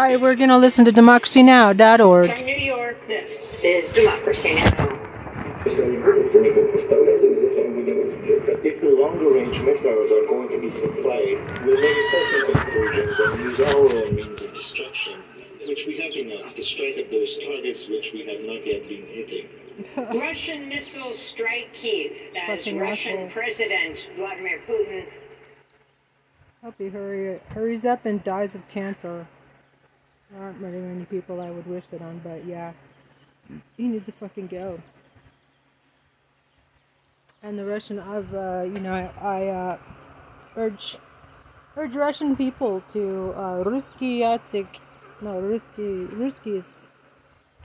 [0.00, 2.30] Hi, we're going to listen to democracynow.org.
[2.32, 4.88] From New York, this is Democracy Now!
[5.66, 5.76] If
[8.80, 13.60] the longer range missiles are going to be supplied, we'll make certain conclusions and use
[13.60, 15.20] our own means of destruction,
[15.68, 19.04] which we have enough to strike at those targets which we have not yet been
[19.04, 19.50] hitting.
[20.18, 22.16] Russian missiles strike Kiev
[22.48, 23.42] as Fucking Russian asshole.
[23.42, 25.08] President Vladimir Putin
[26.62, 29.26] Hope he hurry, hurries up and dies of cancer.
[30.31, 32.73] There aren't very many people I would wish that on, but yeah.
[33.77, 34.79] He needs to fucking go.
[37.43, 39.77] And the Russian, I've, uh, you know, I, I uh,
[40.57, 40.97] urge,
[41.77, 44.67] urge Russian people to, uh, Ruski Yatsik,
[45.21, 46.87] no, Ruski, Ruskis,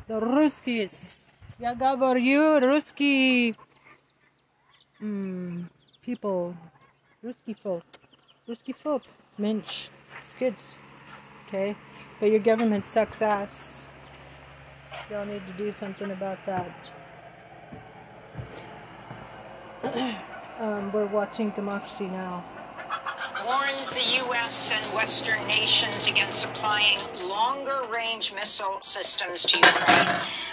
[0.06, 1.27] the Ruskis.
[1.59, 3.56] Я говорю, русский,
[5.00, 5.64] mm,
[6.02, 6.54] people,
[7.24, 7.84] Ruski folk.
[8.50, 9.02] Risky folk,
[9.38, 9.88] mensch,
[10.24, 10.77] skids,
[11.46, 11.77] okay?
[12.19, 13.89] But your government sucks ass.
[15.11, 16.71] Y'all need to do something about that.
[20.59, 22.43] um, we're watching Democracy Now!
[23.46, 24.71] Warns the U.S.
[24.74, 30.07] and Western nations against supplying longer range missile systems to Ukraine.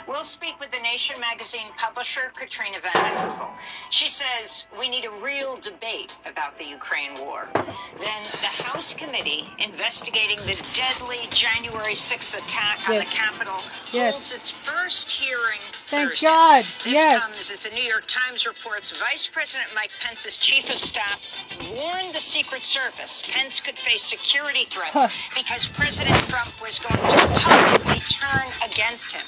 [0.07, 3.49] We'll speak with the Nation magazine publisher, Katrina Vanden Heuvel.
[3.91, 7.49] She says we need a real debate about the Ukraine war.
[7.55, 13.57] Then the House committee investigating the deadly January 6th attack on the Capitol
[13.93, 14.13] Yes.
[14.15, 16.27] holds its first hearing Thank Thursday.
[16.27, 16.65] God.
[16.85, 17.23] This Yes.
[17.23, 21.27] comes as the New York Times reports Vice President Mike Pence's chief of staff
[21.71, 25.09] warned the Secret Service Pence could face security threats Huh.
[25.35, 29.23] because President Trump was going to publicly turn against him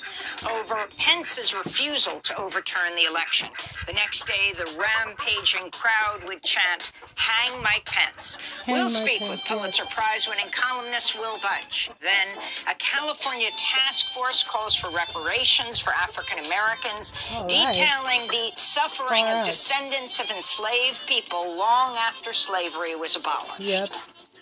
[0.51, 3.49] over Pence's refusal to overturn the election.
[3.87, 8.63] The next day, the rampaging crowd would chant, Hang Mike Pence.
[8.65, 9.45] Hang we'll Mike speak Pence, with.
[9.45, 11.91] Pulitzer Prize winning columnist Will Bunch.
[12.01, 12.29] Then,
[12.71, 17.49] a California task force calls for reparations for African Americans, All right.
[17.49, 23.61] detailing the suffering All of descendants of enslaved people long after slavery was abolished.
[23.61, 23.91] Yep.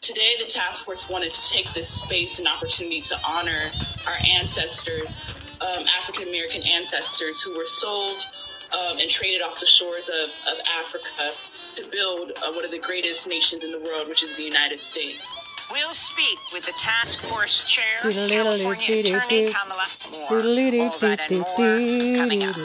[0.00, 3.70] Today, the task force wanted to take this space and opportunity to honor
[4.06, 8.26] our ancestors, um, African American ancestors who were sold
[8.72, 11.30] um, and traded off the shores of, of Africa
[11.76, 14.80] to build uh, one of the greatest nations in the world, which is the United
[14.80, 15.36] States.
[15.70, 19.46] We'll speak with the task force chair, California Attorney.
[19.46, 20.88] Kamilah Moore.
[20.88, 22.56] All that and more coming up.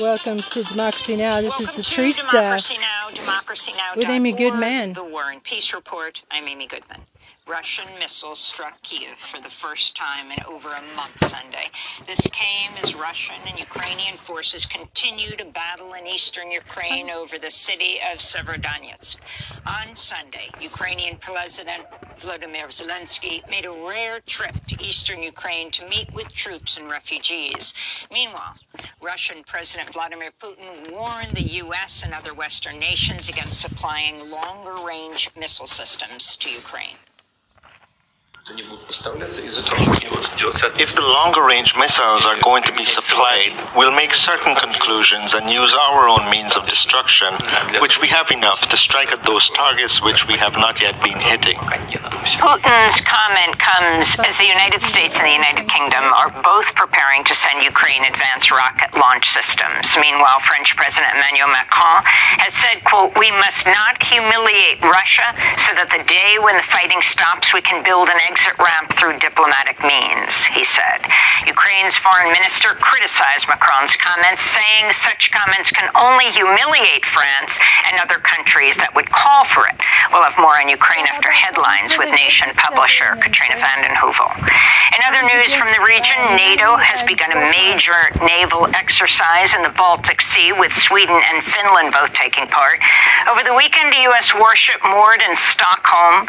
[0.00, 1.40] Welcome to Democracy Now!
[1.40, 2.80] This Welcome is the to tree Democracy stuff.
[2.80, 3.92] Now, Democracy Now.
[3.94, 4.92] With Amy Goodman.
[4.94, 6.20] The War and Peace Report.
[6.32, 7.00] I'm Amy Goodman.
[7.46, 11.70] Russian missiles struck Kiev for the first time in over a month Sunday.
[12.06, 17.50] This came as Russian and Ukrainian forces continue to battle in eastern Ukraine over the
[17.50, 19.18] city of Severodonetsk.
[19.66, 21.84] On Sunday, Ukrainian President
[22.16, 27.74] Volodymyr Zelensky made a rare trip to eastern Ukraine to meet with troops and refugees.
[28.10, 28.56] Meanwhile,
[29.02, 32.04] Russian President Vladimir Putin warned the U.S.
[32.04, 36.96] and other Western nations against supplying longer range missile systems to Ukraine.
[38.46, 38.60] If
[40.92, 45.72] the longer range missiles are going to be supplied, we'll make certain conclusions and use
[45.72, 47.32] our own means of destruction,
[47.80, 51.16] which we have enough to strike at those targets which we have not yet been
[51.24, 51.56] hitting.
[51.56, 57.34] Putin's comment comes as the United States and the United Kingdom are both preparing to
[57.34, 59.88] send Ukraine advanced rocket launch systems.
[59.96, 62.04] Meanwhile, French President Emmanuel Macron
[62.44, 65.32] has said, quote, we must not humiliate Russia
[65.64, 69.14] so that the day when the fighting stops, we can build an exit ramp through
[69.22, 70.98] diplomatic means, he said.
[71.46, 77.54] Ukraine's foreign minister criticized Macron's comments, saying such comments can only humiliate France
[77.86, 79.78] and other countries that would call for it.
[80.10, 84.26] We'll have more on Ukraine after headlines with Nation publisher Katrina Vanden Heuvel.
[84.34, 89.70] In other news from the region, NATO has begun a major naval exercise in the
[89.78, 92.82] Baltic Sea with Sweden and Finland both taking part.
[93.30, 94.34] Over the weekend, a U.S.
[94.34, 96.26] warship moored in Stockholm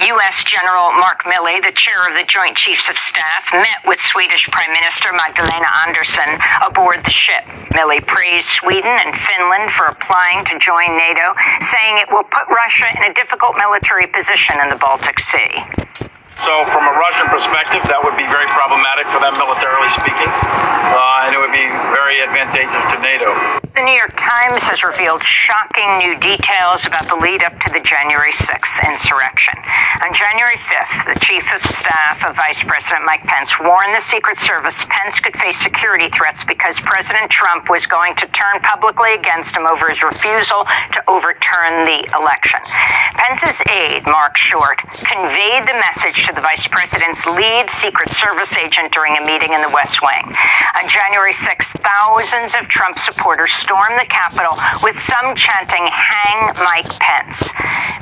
[0.00, 0.44] U.S.
[0.44, 4.72] General Mark Milley, the chair of the Joint Chiefs of Staff, met with Swedish Prime
[4.72, 7.44] Minister Magdalena Andersson aboard the ship.
[7.76, 12.86] Milley praised Sweden and Finland for applying to join NATO, saying it will put Russia
[12.96, 15.52] in a difficult military position in the Baltic Sea.
[16.40, 21.28] So, from a Russian perspective, that would be very problematic for them militarily speaking, uh,
[21.28, 23.60] and it would be very advantageous to NATO.
[23.76, 27.84] The New York Times has revealed shocking new details about the lead up to the
[27.84, 29.52] January 6th insurrection.
[30.00, 34.40] On January 5th, the chief of staff of Vice President Mike Pence warned the Secret
[34.40, 39.54] Service Pence could face security threats because President Trump was going to turn publicly against
[39.54, 40.64] him over his refusal
[40.96, 42.58] to overturn the election.
[43.20, 48.92] Pence's aide, Mark Short, conveyed the message to the vice president's lead Secret Service agent
[48.92, 50.30] during a meeting in the West Wing.
[50.78, 56.90] On January 6th, thousands of Trump supporters stormed the Capitol with some chanting, Hang Mike
[57.02, 57.50] Pence.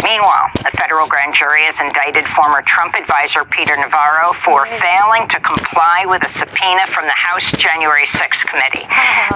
[0.05, 5.41] Meanwhile, a federal grand jury has indicted former Trump advisor Peter Navarro for failing to
[5.41, 8.85] comply with a subpoena from the House January 6th committee.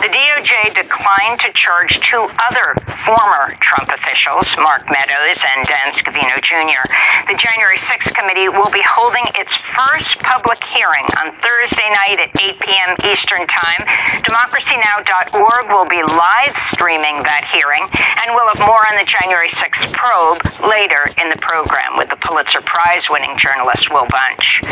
[0.05, 6.37] The DOJ declined to charge two other former Trump officials, Mark Meadows and Dan Scavino
[6.45, 6.85] Jr.
[7.29, 12.33] The January 6th committee will be holding its first public hearing on Thursday night at
[12.33, 12.97] 8 p.m.
[13.05, 13.85] Eastern Time.
[14.25, 17.85] DemocracyNow.org will be live streaming that hearing,
[18.25, 22.17] and we'll have more on the January 6th probe later in the program with the
[22.17, 24.65] Pulitzer Prize winning journalist Will Bunch.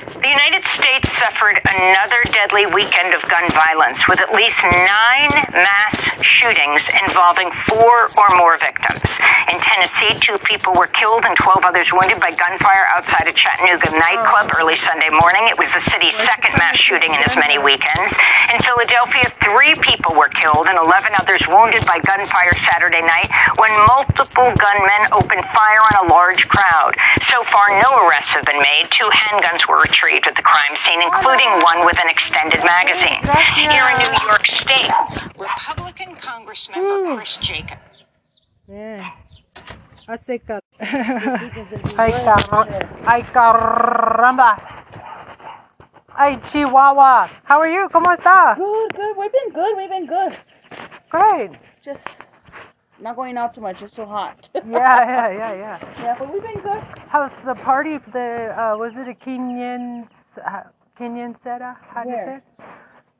[0.00, 6.08] The United States suffered another deadly weekend of gun violence with at least nine mass
[6.24, 9.04] shootings involving four or more victims.
[9.52, 13.92] In Tennessee, two people were killed and 12 others wounded by gunfire outside a Chattanooga
[13.92, 15.52] nightclub early Sunday morning.
[15.52, 18.16] It was the city's second mass shooting in as many weekends.
[18.48, 23.28] In Philadelphia, three people were killed and 11 others wounded by gunfire Saturday night
[23.60, 26.96] when multiple gunmen opened fire on a large crowd.
[27.20, 28.88] So far, no arrests have been made.
[28.88, 33.18] Two handguns were retrieved at the crime scene, including one with an extended magazine.
[33.54, 34.90] Here in New York State,
[35.36, 37.78] Republican Congressmember Chris Jacob.
[38.68, 39.10] Yeah.
[40.08, 40.62] Hace car-
[41.98, 42.68] Ay, carro-
[43.06, 44.50] Ay, caramba.
[46.16, 47.28] Ay, Chihuahua.
[47.44, 47.88] How are you?
[47.88, 48.54] ¿Cómo está?
[48.56, 49.16] Good, good.
[49.16, 49.76] We've been good.
[49.76, 50.32] We've been good.
[51.10, 51.50] Great.
[51.84, 52.00] Just
[53.00, 53.80] not going out too much.
[53.82, 54.48] It's so hot.
[54.54, 55.78] Yeah, yeah, yeah, yeah.
[56.02, 56.82] yeah, but we've been good.
[57.08, 57.98] How's the party?
[58.12, 60.08] The uh, was it a Kenyan
[60.46, 60.62] uh,
[60.98, 61.76] Kenyan Seta?
[61.80, 62.24] How do you say?
[62.24, 62.36] Where?
[62.38, 62.44] it?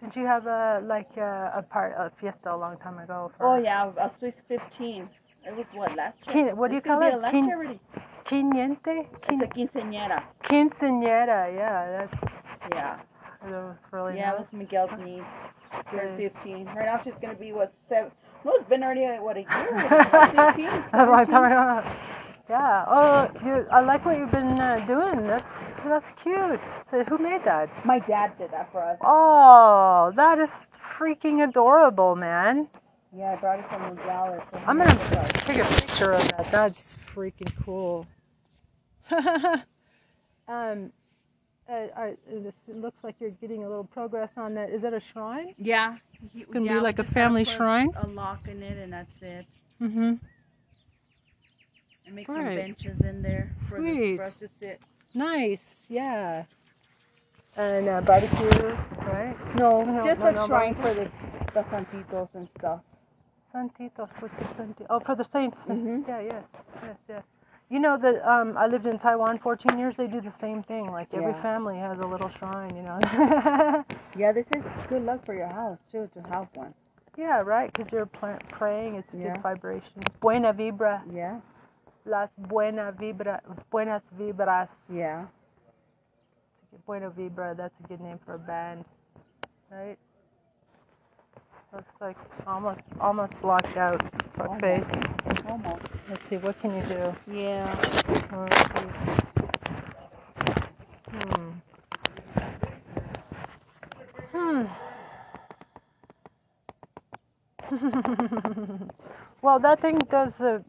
[0.02, 3.32] Did you have a like uh, a part a fiesta a long time ago?
[3.36, 5.08] For Oh yeah, was Swiss 15.
[5.46, 6.46] It was what last year.
[6.48, 7.14] Ken- what do you It's call it?
[7.14, 7.80] a Last Ken- year already.
[8.26, 9.06] Quiniente?
[9.28, 10.22] It's a quinceañera.
[10.44, 12.14] Quinceañera, yeah, that's
[12.74, 12.96] Yeah.
[13.42, 15.22] that was really Yeah, it was Miguel's niece.
[15.90, 16.66] Turned 15.
[16.66, 18.10] Right now she's gonna be what seven?
[18.44, 19.68] No, it's been already what a year.
[19.72, 21.26] already, like 15, a long 17.
[21.26, 21.90] time ago.
[22.48, 22.84] Yeah.
[22.88, 25.26] Oh, you, I like what you've been uh, doing.
[25.26, 25.44] That's
[25.84, 26.60] that's cute.
[26.90, 27.68] So Who made that?
[27.86, 28.98] My dad did that for us.
[29.02, 30.48] Oh, that is
[30.98, 32.68] freaking adorable, man.
[33.16, 34.42] Yeah, I brought it from Nogales.
[34.52, 35.32] so I'm made it for gonna us.
[35.38, 36.50] take a picture of that.
[36.50, 38.06] That's freaking cool.
[40.48, 40.92] um,
[41.68, 44.70] uh, uh, this, it looks like you're getting a little progress on that.
[44.70, 45.54] Is that a shrine?
[45.58, 45.96] Yeah.
[46.34, 47.90] It's gonna be like a family shrine?
[47.96, 49.46] A lock in it, and that's it.
[49.80, 50.14] Mm-hmm.
[52.06, 52.46] And make Right.
[52.46, 54.82] some benches in there for, the, for us to sit.
[55.14, 55.88] Nice.
[55.90, 56.44] Yeah.
[57.56, 58.48] And uh, barbecue,
[59.12, 59.36] right?
[59.58, 60.82] No, No, just no, a no shrine barbecue?
[60.82, 61.10] for the,
[61.54, 62.80] the santitos and stuff.
[63.52, 64.84] Santitos, what's the Santi?
[64.88, 65.56] Oh, for the saints.
[65.66, 66.06] Mhm.
[66.06, 66.44] Yeah, yes,
[66.82, 67.22] yes, yes.
[67.70, 69.94] You know that um, I lived in Taiwan 14 years.
[69.96, 70.90] They do the same thing.
[70.90, 71.42] Like every Yeah.
[71.42, 72.98] family has a little shrine, you know.
[74.18, 76.74] Yeah, this is good luck for your house too to have one.
[77.16, 77.72] yeah, right.
[77.72, 78.96] Because you're pla- praying.
[78.96, 79.34] It's Yeah.
[79.34, 80.02] good vibration.
[80.20, 81.02] Buena vibra.
[81.14, 81.40] Yeah,
[82.04, 83.40] Las buena vibra.
[83.70, 84.68] Buenas vibras.
[84.92, 85.26] yeah.
[86.86, 87.56] Buena vibra.
[87.56, 88.84] That's a good name for a band,
[89.70, 89.98] right?
[91.72, 92.16] Looks like
[92.48, 94.02] almost almost blocked out.
[94.60, 94.84] Face.
[95.48, 95.82] Almost.
[96.08, 96.36] Let's see.
[96.36, 97.14] What can you do?
[97.32, 97.76] Yeah.
[101.12, 101.50] Hmm.
[104.32, 104.64] Hmm.
[109.42, 110.60] well, that thing does a,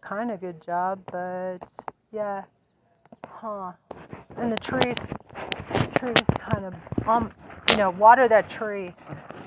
[0.00, 1.58] kind of good job, but
[2.10, 2.42] yeah.
[3.24, 3.72] Huh.
[4.36, 4.96] And the trees,
[5.94, 6.16] trees
[6.50, 6.74] kind of,
[7.06, 7.30] um,
[7.70, 8.92] you know, water that tree.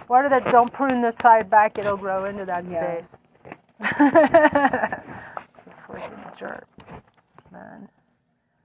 [0.09, 3.01] Water that, don't prune the side back, it'll grow into that Yeah.
[3.01, 3.05] space.
[5.87, 6.67] Freaking jerk,
[7.51, 7.89] man.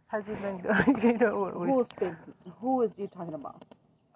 [0.09, 1.03] Has he been good?
[1.03, 2.15] you know what Who's big?
[2.61, 3.65] Who is you talking about?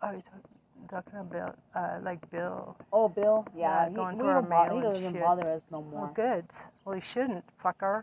[0.03, 2.77] Oh, you're talking, talking about uh, like Bill.
[2.93, 3.47] Oh, Bill.
[3.57, 5.23] Yeah, Yeah, he, going we through our he mail and doesn't shit.
[5.23, 6.13] bother us no Well, more.
[6.15, 6.45] good.
[6.85, 8.03] Well, he shouldn't, fucker.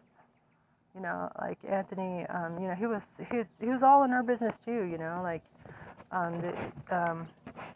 [0.95, 2.25] You know, like Anthony.
[2.27, 3.01] Um, you know, he was
[3.31, 4.83] he was, he was all in our business too.
[4.91, 5.43] You know, like
[6.11, 7.27] um, the, um,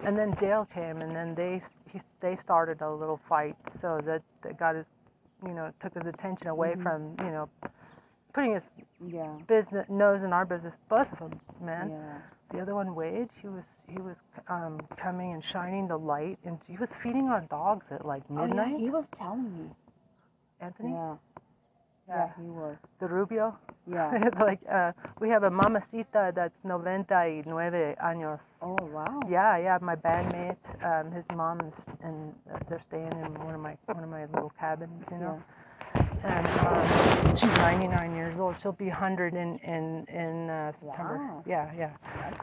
[0.05, 1.61] and then Dale came, and then they
[1.91, 4.85] he, they started a little fight, so that that got his,
[5.45, 6.83] you know, took his attention away Mhm.
[6.83, 7.49] from you know
[8.33, 8.63] putting his
[9.07, 9.31] Yeah.
[9.47, 10.73] business nose in our business.
[10.89, 11.89] Both of them, man.
[11.91, 12.21] Yeah.
[12.51, 14.15] The other one, Wade, he was he was
[14.47, 18.45] um, coming and shining the light, and he was feeding our dogs at like Oh,
[18.45, 18.77] yeah, midnight.
[18.77, 19.69] he was telling me.
[20.61, 21.15] Anthony, Yeah.
[22.07, 22.29] Yeah.
[22.39, 22.75] He was.
[22.99, 23.57] the Rubio.
[23.87, 24.29] Yeah.
[24.39, 27.43] like uh, we have a mamacita that's 99
[28.03, 28.39] años.
[28.61, 29.19] Oh wow.
[29.29, 29.77] Yeah, yeah.
[29.81, 34.03] My bandmate, um, his mom, is, and uh, they're staying in one of my one
[34.03, 35.41] of my little cabins, you know.
[36.23, 38.55] And um, she's 99 years old.
[38.61, 41.17] She'll be 100 in in in uh, September.
[41.17, 41.43] Wow.
[41.47, 41.91] Yeah, yeah,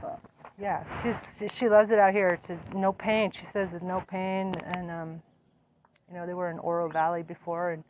[0.02, 0.19] a,
[0.61, 0.85] yeah.
[1.02, 2.28] She's she, she loves it out here.
[2.28, 3.31] It's a, no pain.
[3.33, 5.23] She says it's no pain, and um,
[6.09, 7.85] you know they were in Oro Valley before, and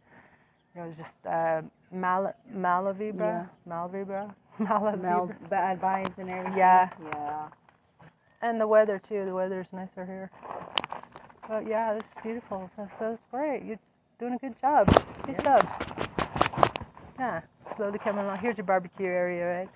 [0.74, 1.62] it was just uh,
[1.92, 5.02] Mal Malavibra, Malavibra, Malavibra.
[5.02, 6.58] Mel, bad vibes and everything.
[6.58, 6.88] Yeah.
[7.12, 7.48] Yeah.
[8.42, 9.24] and the weather too.
[9.24, 10.30] The weather's nicer here.
[11.48, 12.70] But yeah, this is beautiful.
[12.76, 13.64] So, so it's great.
[13.64, 13.78] You're
[14.18, 14.86] doing a good job.
[15.26, 15.68] Good job.
[17.18, 17.40] Yeah,
[17.76, 18.38] slowly coming along.
[18.38, 19.68] Here's your barbecue area, right?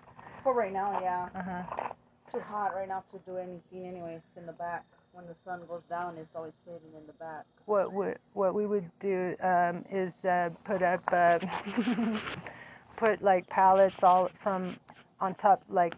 [0.43, 1.29] For right now, yeah.
[1.35, 1.89] Uh huh.
[2.33, 4.85] Too hot right now to do anything anyways in the back.
[5.17, 7.47] When the sun goes down, it's always hidden in the back.
[7.65, 11.39] What would what we would do um, is uh, put up uh,
[12.99, 14.77] put like pallets all from
[15.19, 15.95] on top, like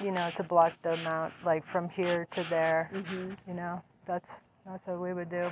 [0.00, 2.92] you know, to block them out, like from here to there.
[2.94, 3.32] Mm-hmm.
[3.48, 4.28] You know, that's
[4.64, 5.50] that's what we would do.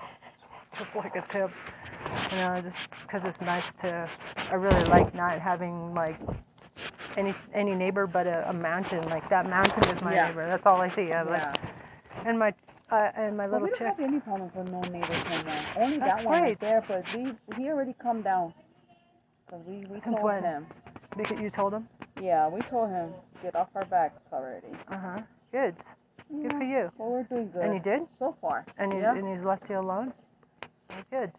[0.78, 1.50] Just like a tip,
[2.30, 4.08] you know, just because it's nice to.
[4.50, 6.20] I really like not having like
[7.16, 9.02] any any neighbor but a, a mountain.
[9.08, 10.28] Like that mountain is my Yeah.
[10.28, 10.46] neighbor.
[10.46, 11.10] That's all I see.
[11.10, 11.52] I like, Yeah.
[12.28, 12.52] And my
[12.90, 13.86] uh, and my little we don't chick.
[13.86, 15.84] have any problems with no neighbors no more.
[15.84, 18.54] Only That's that one right there, but we he already come down.
[19.50, 20.42] Cause we we Since told when?
[20.42, 20.66] him.
[21.16, 21.88] Because you told him.
[22.22, 23.10] Yeah, we told him
[23.42, 24.68] get off our backs already.
[24.90, 25.20] Uh huh.
[25.52, 25.74] Good.
[26.30, 26.90] Good for you.
[26.98, 27.62] Well, we're doing good.
[27.62, 28.02] And you did?
[28.18, 28.66] so far.
[28.76, 29.14] And he yeah.
[29.16, 30.12] and he's left you alone.
[31.10, 31.32] Good.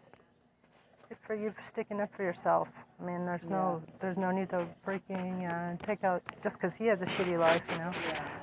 [1.10, 2.68] Good for you for sticking up for yourself.
[3.00, 6.86] I mean, there's no there's no need to breaking uh, take out just because he
[6.86, 7.90] has a shitty life, you know.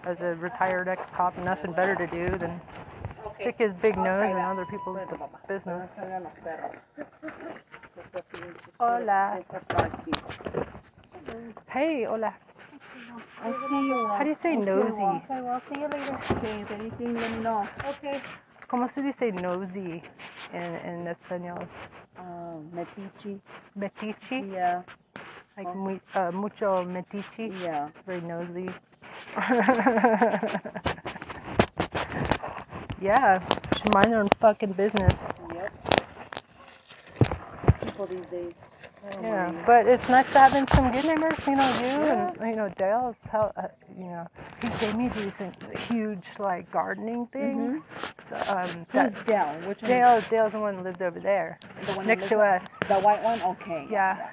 [0.05, 2.59] As a retired ex-cop, nothing better to do than
[3.39, 4.99] stick his big nose in other people's
[5.47, 5.89] business.
[8.77, 9.39] Hola.
[11.69, 12.35] Hey, hola.
[13.41, 14.07] I see you.
[14.07, 15.03] How do you say Okay, nosy?
[15.03, 16.19] Okay, well, see you later.
[16.31, 17.65] Okay, if anything, let me know.
[17.85, 18.21] Okay.
[18.67, 20.03] ¿Cómo se dice nosy
[20.53, 21.65] in, in español?
[22.17, 23.39] Um, metichi.
[23.77, 24.41] Metiche?
[24.51, 24.81] Yeah,
[25.57, 27.49] Like muy, uh, mucho metiche?
[27.61, 27.89] yeah.
[28.05, 28.69] Very nosy.
[33.01, 33.39] yeah,
[33.93, 35.13] mind their own fucking business.
[35.53, 35.71] Yep.
[37.81, 38.53] People these days.
[39.05, 41.37] Oh, Yeah, but it's nice to having some good neighbors.
[41.47, 43.09] You know, you and you know Dale.
[43.15, 44.27] is How uh, you know
[44.61, 45.51] he gave me these uh,
[45.91, 47.81] huge like gardening things.
[48.29, 49.67] So, um, Who's that, Dale?
[49.67, 49.91] Which one?
[49.91, 52.61] Dale, Dale's the one that lives over there, The one next to us.
[52.87, 53.41] The white one?
[53.41, 53.87] Okay.
[53.89, 54.29] Yeah.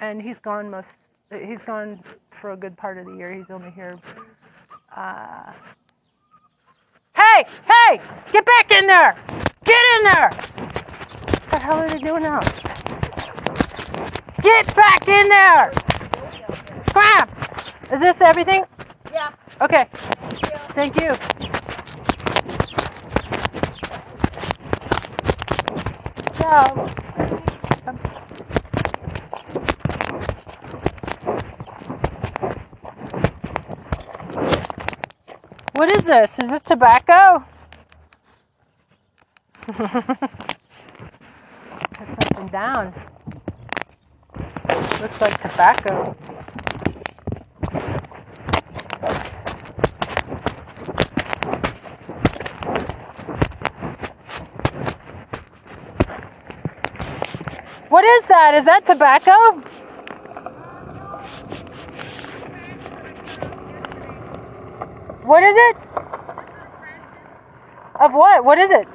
[0.00, 0.88] and he's gone most.
[1.30, 2.02] He's gone
[2.40, 3.32] for a good part of the year.
[3.34, 3.98] He's only here.
[4.96, 5.52] Uh,
[7.14, 8.00] hey, hey,
[8.32, 9.16] get back in there!
[9.64, 10.28] Get in there!
[10.28, 12.40] What the hell are they doing now?
[14.42, 15.70] Get back in there!
[16.88, 17.28] Come!
[17.92, 18.64] Is this everything?
[19.12, 19.30] Yeah.
[19.60, 19.86] Okay.
[20.74, 21.14] Thank you.
[26.36, 26.90] Ciao.
[27.86, 27.96] Um,
[35.74, 36.38] what is this?
[36.40, 37.44] Is it tobacco?
[39.76, 39.88] Put
[42.24, 42.92] something down.
[45.02, 46.14] Looks like tobacco.
[57.88, 58.54] What is that?
[58.54, 59.32] Is that tobacco?
[65.24, 65.76] What is it?
[67.98, 68.44] Of what?
[68.44, 68.86] What is it?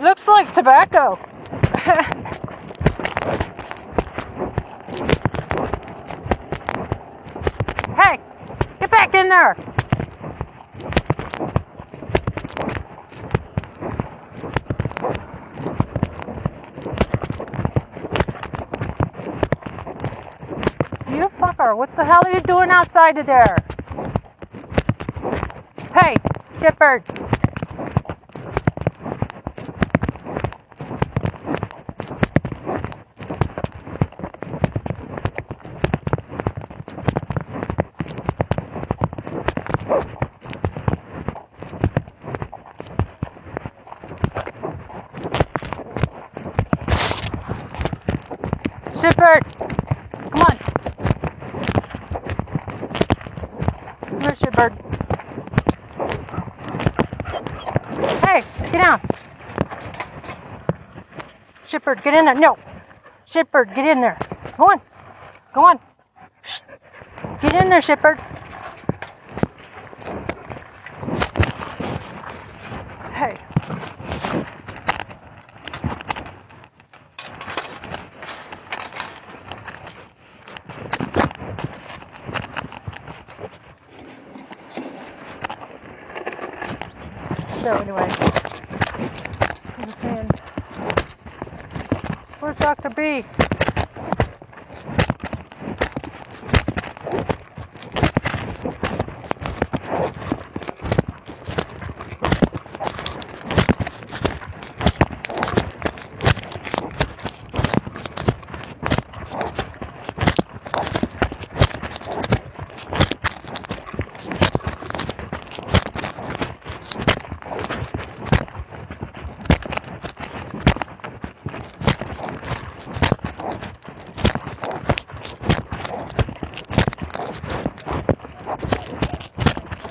[0.00, 1.18] Looks like tobacco.
[7.96, 8.18] hey,
[8.80, 9.56] get back in there.
[21.10, 23.56] You fucker, what the hell are you doing outside of there?
[25.92, 26.14] Hey,
[26.60, 27.33] shitbird.
[61.84, 62.34] Shipbird, get in there.
[62.34, 62.56] No!
[63.28, 64.18] Shipbird, get in there.
[64.56, 64.80] Go on.
[65.52, 65.78] Go on.
[67.42, 68.18] Get in there, Shipbird.
[73.12, 73.36] Hey.
[87.60, 88.08] So anyway,
[89.76, 90.30] I was saying,
[92.40, 92.88] where's Dr.
[92.88, 93.22] B?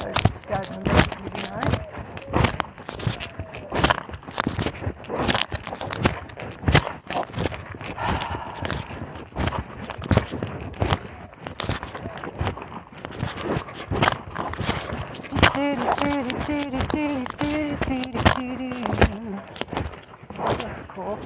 [0.06, 1.80] This guy's gonna be pretty nice.
[20.36, 21.20] That's cool.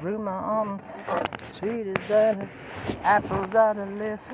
[0.00, 0.82] Through my arms,
[1.58, 2.03] sweet as butter,
[3.02, 4.28] apples are delicious.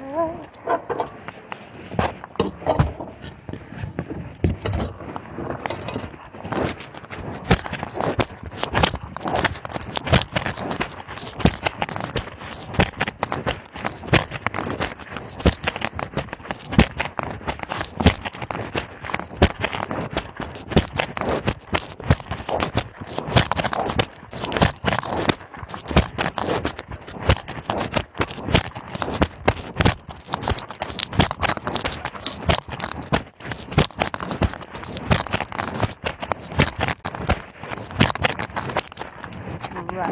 [39.92, 40.10] Right.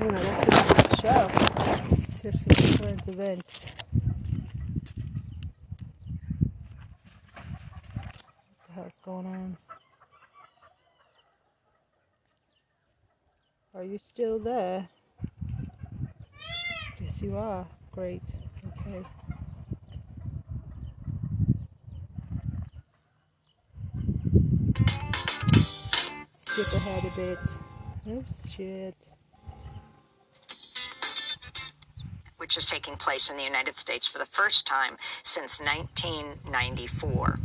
[0.00, 1.28] You know, that's been a good show.
[1.90, 3.53] Let's hear some current events.
[32.84, 37.38] Taking place in the United States for the first time since 1994.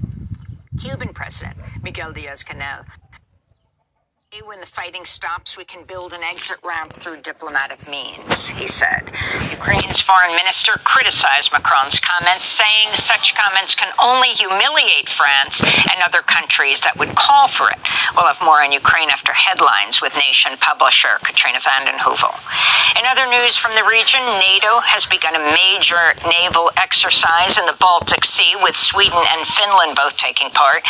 [0.82, 2.86] Cuban President Miguel Diaz Canel.
[4.60, 9.10] When the fighting stops, we can build an exit ramp through diplomatic means, he said.
[9.50, 16.20] Ukraine's foreign minister criticized Macron's comments, saying such comments can only humiliate France and other
[16.24, 17.80] countries that would call for it.
[18.18, 22.36] We'll have more on Ukraine after headlines with Nation publisher Katrina vanden Heuvel.
[23.00, 27.78] In other news from the region, NATO has begun a major naval exercise in the
[27.80, 30.82] Baltic Sea with Sweden and Finland both taking part.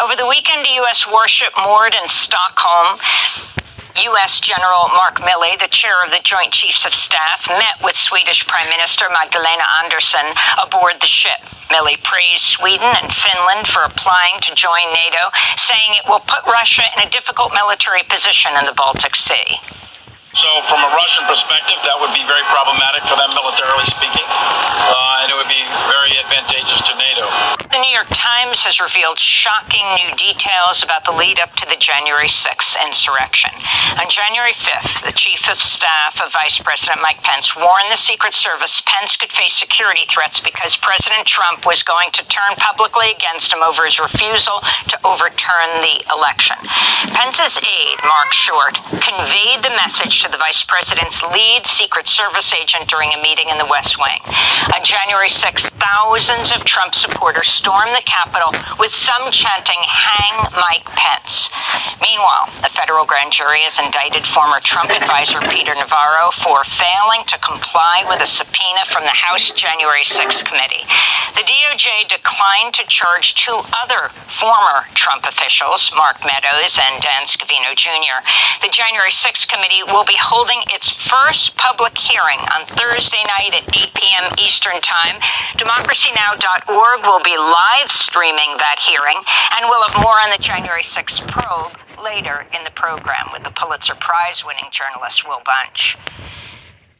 [0.00, 1.04] Over the weekend, a U.S.
[1.10, 3.00] warship moored in Stockholm
[4.06, 4.38] U.S.
[4.38, 8.70] General Mark Milley, the chair of the Joint Chiefs of Staff, met with Swedish Prime
[8.70, 10.30] Minister Magdalena Andersson
[10.62, 11.42] aboard the ship.
[11.74, 16.86] Milley praised Sweden and Finland for applying to join NATO, saying it will put Russia
[16.96, 19.58] in a difficult military position in the Baltic Sea.
[20.38, 25.22] So, from a Russian perspective, that would be very problematic for them, militarily speaking, uh,
[25.26, 27.26] and it would be very advantageous to NATO.
[27.74, 31.74] The New York Times has revealed shocking new details about the lead up to the
[31.74, 33.50] January 6th insurrection.
[33.98, 38.30] On January 5th, the chief of staff of Vice President Mike Pence warned the Secret
[38.30, 43.50] Service Pence could face security threats because President Trump was going to turn publicly against
[43.50, 46.56] him over his refusal to overturn the election.
[47.10, 52.88] Pence's aide, Mark Short, conveyed the message to the vice president's lead Secret Service agent
[52.88, 54.20] during a meeting in the West Wing.
[54.74, 60.84] On January 6, thousands of Trump supporters stormed the Capitol with some chanting, Hang Mike
[60.84, 61.50] Pence.
[62.00, 67.38] Meanwhile, a federal grand jury has indicted former Trump advisor Peter Navarro for failing to
[67.38, 70.84] comply with a subpoena from the House January 6 committee.
[71.36, 77.76] The DOJ declined to charge two other former Trump officials, Mark Meadows and Dan Scavino
[77.76, 78.20] Jr.
[78.60, 83.64] The January 6 committee will be holding its first public hearing on Thursday night at
[83.70, 84.32] 8 p.m.
[84.38, 85.20] Eastern Time.
[85.56, 89.16] DemocracyNow.org will be live streaming that hearing,
[89.56, 93.50] and we'll have more on the January 6 probe later in the program with the
[93.50, 95.96] Pulitzer Prize winning journalist Will Bunch.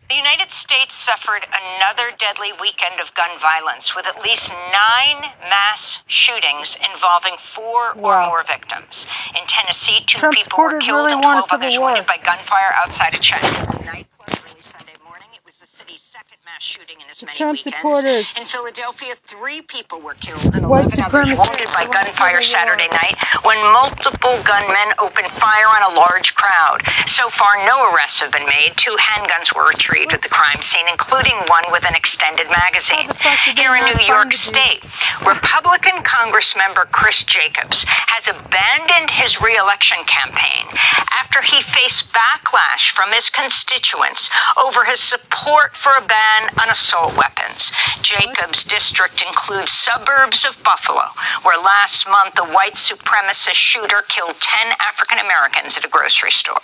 [0.09, 5.99] The United States suffered another deadly weekend of gun violence with at least nine mass
[6.07, 9.07] shootings involving four or more victims.
[9.39, 12.17] In Tennessee, two Trump people were killed really and want a 12 others wounded by
[12.17, 15.08] gunfire outside a Chattanooga nightclub early Sunday morning.
[15.59, 17.75] Was the city's second mass shooting in as The many Trump weekends.
[17.75, 18.39] supporters.
[18.39, 22.43] In Philadelphia, three people were killed and White 11 others wounded by gunfire.
[22.47, 26.87] Saturday night when multiple gunmen opened fire on a large crowd.
[27.07, 28.77] So far, no arrests have been made.
[28.77, 33.11] Two handguns were retrieved at the crime scene, including one with an extended magazine.
[33.11, 34.31] How the fuck did they Here in New York?
[34.35, 34.87] State,
[35.27, 40.71] Republican Congressmember Chris Jacobs has abandoned his reelection campaign
[41.19, 47.17] after he faced backlash from his constituents over his support for a ban on assault
[47.17, 47.73] weapons.
[48.03, 51.09] Jacobs' district includes suburbs of Buffalo,
[51.43, 56.61] where last month a white supremacist shooter killed 10 African Americans at a grocery store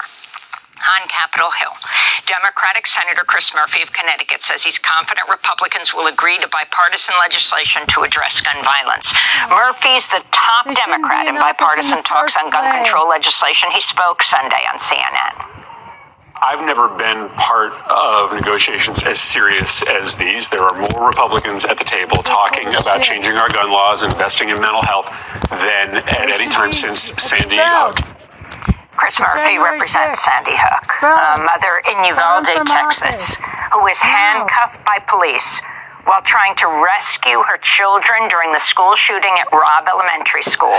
[0.77, 1.73] on Capitol Hill.
[2.27, 7.87] Democratic Senator Chris Murphy of Connecticut says he's confident Republicans will agree to bipartisan legislation
[7.89, 9.15] to address gun violence.
[9.49, 13.71] Murphy's the top Democrat in an office in bipartisan talks on gun control legislation.
[13.73, 15.65] He spoke Sunday on CNN.
[16.45, 20.51] I've never been part of negotiations as serious as these.
[20.51, 24.51] There are more Republicans at the table talking about changing our gun laws, and investing
[24.51, 25.07] in mental health
[25.49, 27.97] than at any time since Sandy Hook.
[28.93, 33.37] Chris Murphy represents Sandy Hook, a mother in Uvalde, Texas,
[33.73, 35.63] who was handcuffed by police
[36.05, 40.77] while trying to rescue her children during the school shooting at Robb Elementary School.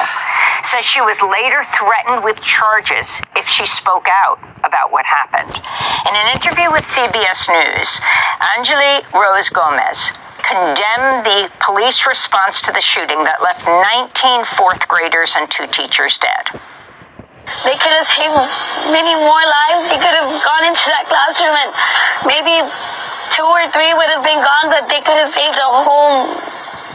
[0.64, 5.50] Says she was later threatened with charges if she spoke out about what happened.
[5.50, 8.02] In an interview with CBS News,
[8.58, 10.12] Angeli Rose Gomez
[10.46, 16.18] condemned the police response to the shooting that left 19 fourth graders and two teachers
[16.22, 16.62] dead.
[17.66, 18.38] They could have saved
[18.90, 19.90] many more lives.
[19.90, 21.72] They could have gone into that classroom and
[22.26, 22.58] maybe
[23.32, 26.36] two or three would have been gone, but they could have saved a whole,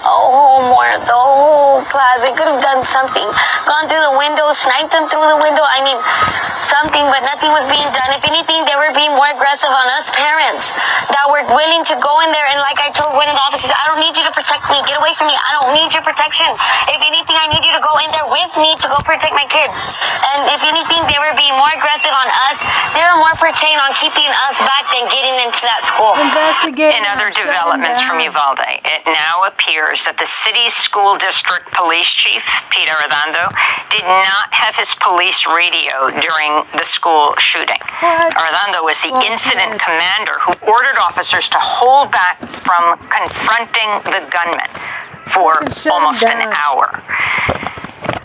[0.00, 2.20] Oh, whole more, the whole oh, class.
[2.24, 3.28] They could have done something.
[3.68, 5.60] Gone through the window, sniped them through the window.
[5.60, 5.98] I mean,
[6.68, 8.10] something, but nothing was being done.
[8.16, 10.64] If anything, they were being more aggressive on us parents
[11.12, 12.48] that were willing to go in there.
[12.48, 14.80] And like I told one of the officers, I don't need you to protect me.
[14.88, 15.36] Get away from me.
[15.36, 16.48] I don't need your protection.
[16.88, 19.46] If anything, I need you to go in there with me to go protect my
[19.48, 19.74] kids.
[20.32, 22.56] And if anything, they were being more aggressive on us.
[22.96, 26.14] They were more pertained on keeping us back than getting into that school.
[26.16, 26.96] Investigate.
[26.96, 32.46] In other developments from Uvalde, it now appears that the city's school district police chief,
[32.70, 33.50] Peter Arredondo,
[33.90, 37.78] did not have his police radio during the school shooting.
[37.98, 38.30] What?
[38.38, 44.22] Arredondo was the Well, incident commander who ordered officers to hold back from confronting the
[44.30, 44.70] gunman
[45.34, 45.58] for
[45.90, 47.02] almost an hour.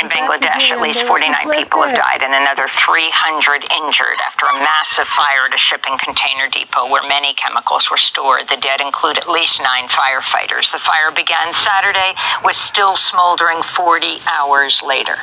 [0.05, 5.07] In Bangladesh, at least 49 people have died and another 300 injured after a massive
[5.07, 8.47] fire at a shipping container depot where many chemicals were stored.
[8.47, 10.71] The dead include at least nine firefighters.
[10.71, 12.13] The fire began Saturday,
[12.43, 15.17] was still smoldering 40 hours later.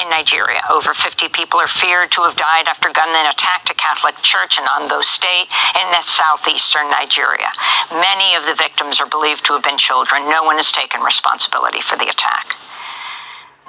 [0.00, 4.16] In Nigeria, over 50 people are feared to have died after gunmen attacked a Catholic
[4.22, 7.52] church in Ondo State in southeastern Nigeria.
[7.92, 10.30] Many of the victims are believed to have been children.
[10.30, 12.56] No one has taken responsibility for the attack.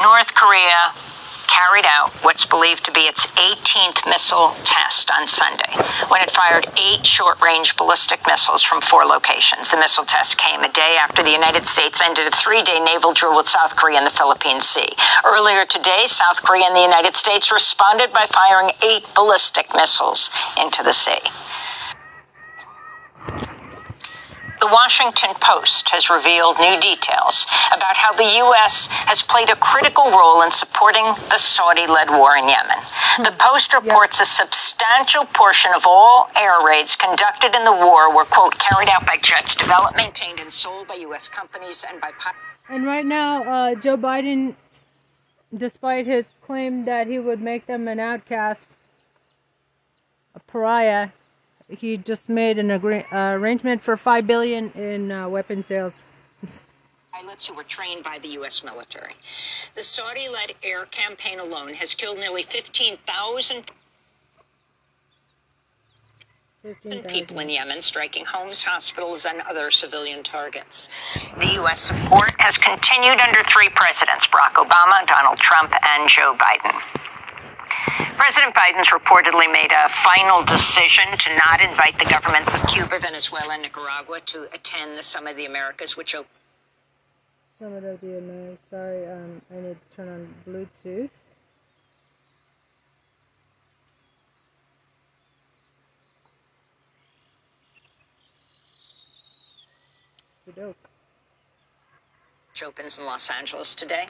[0.02, 0.96] North Korea
[1.48, 5.70] carried out what's believed to be its 18th missile test on Sunday
[6.08, 9.70] when it fired eight short range ballistic missiles from four locations.
[9.70, 13.14] The missile test came a day after the United States ended a three day naval
[13.14, 14.90] drill with South Korea in the Philippine Sea.
[15.24, 20.82] Earlier today, South Korea and the United States responded by firing eight ballistic missiles into
[20.82, 21.20] the sea.
[24.62, 28.90] The Washington Post has revealed new details about how the U.S.
[29.10, 32.78] has played a critical role in supporting the Saudi led war in Yemen.
[33.26, 38.26] The Post reports a substantial portion of all air raids conducted in the war were,
[38.26, 41.28] quote, carried out by jets developed, maintained, and sold by U.S.
[41.28, 42.12] companies and by.
[42.70, 44.54] And right now, uh, Joe Biden,
[45.58, 48.70] despite his claim that he would make them an outcast,
[50.36, 51.10] a pariah,
[51.72, 56.06] he just made an agree- uh, arrangement for five billion in uh, weapon sales.
[57.12, 58.64] pilots who were trained by the U.S.
[58.64, 59.14] military.
[59.76, 63.64] The Saudi led air campaign alone has killed nearly 15,000
[67.08, 70.90] people in Yemen, striking homes, hospitals, and other civilian targets.
[71.40, 71.82] The U.S.
[71.82, 76.80] support has continued under three presidents Barack Obama, Donald Trump, and Joe Biden.
[78.18, 83.54] President Biden's reportedly made a final decision to not invite the governments of Cuba, Venezuela,
[83.54, 86.30] and Nicaragua to attend the Summit of the Americas, which opened.
[87.50, 88.68] Summit of the Americas.
[88.68, 91.10] Sorry, um, I need to turn on Bluetooth.
[102.64, 104.08] Opens in Los Angeles today.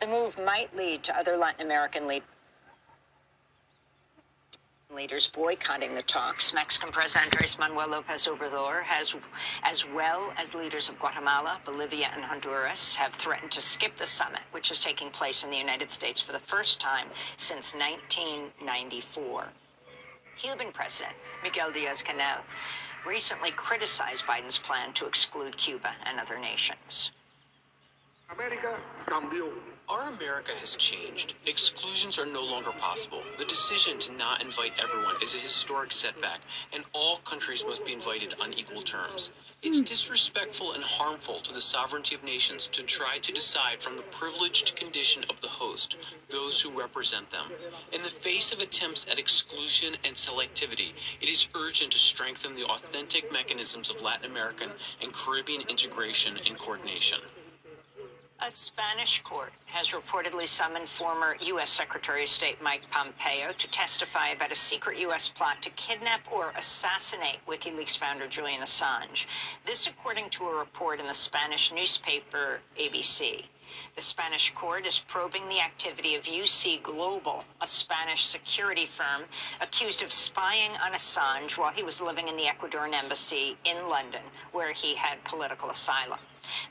[0.00, 2.26] The move might lead to other Latin American leaders.
[4.96, 6.54] Leaders boycotting the talks.
[6.54, 9.14] Mexican President Andres Manuel Lopez Obrador has,
[9.62, 14.40] as well as leaders of Guatemala, Bolivia, and Honduras, have threatened to skip the summit,
[14.52, 19.44] which is taking place in the United States for the first time since 1994.
[20.34, 22.40] Cuban President Miguel Diaz Canel
[23.06, 27.10] recently criticized Biden's plan to exclude Cuba and other nations.
[28.30, 29.52] America cambió.
[29.88, 31.34] Our America has changed.
[31.46, 33.22] Exclusions are no longer possible.
[33.38, 36.40] The decision to not invite everyone is a historic setback,
[36.72, 39.30] and all countries must be invited on equal terms.
[39.62, 39.84] It's hmm.
[39.84, 44.74] disrespectful and harmful to the sovereignty of nations to try to decide from the privileged
[44.74, 45.96] condition of the host
[46.30, 47.52] those who represent them.
[47.92, 52.66] In the face of attempts at exclusion and selectivity, it is urgent to strengthen the
[52.66, 57.20] authentic mechanisms of Latin American and Caribbean integration and coordination.
[58.44, 61.70] A Spanish court has reportedly summoned former U.S.
[61.70, 65.28] Secretary of State Mike Pompeo to testify about a secret U.S.
[65.28, 69.26] plot to kidnap or assassinate WikiLeaks founder Julian Assange.
[69.64, 73.46] This, according to a report in the Spanish newspaper ABC.
[73.94, 79.24] The Spanish court is probing the activity of UC Global, a Spanish security firm
[79.60, 84.22] accused of spying on Assange while he was living in the Ecuadorian embassy in London,
[84.52, 86.18] where he had political asylum.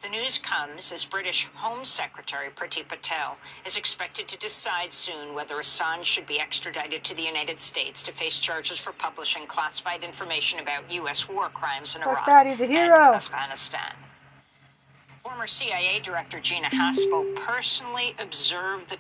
[0.02, 5.56] The news comes as British Home Secretary Priti Patel is expected to decide soon whether
[5.56, 10.60] Assange should be extradited to the United States to face charges for publishing classified information
[10.60, 11.28] about U.S.
[11.28, 13.14] war crimes in Fuck Iraq that, he's a and hero.
[13.14, 13.94] Afghanistan.
[15.26, 18.98] Former CIA Director Gina Haspel personally observed the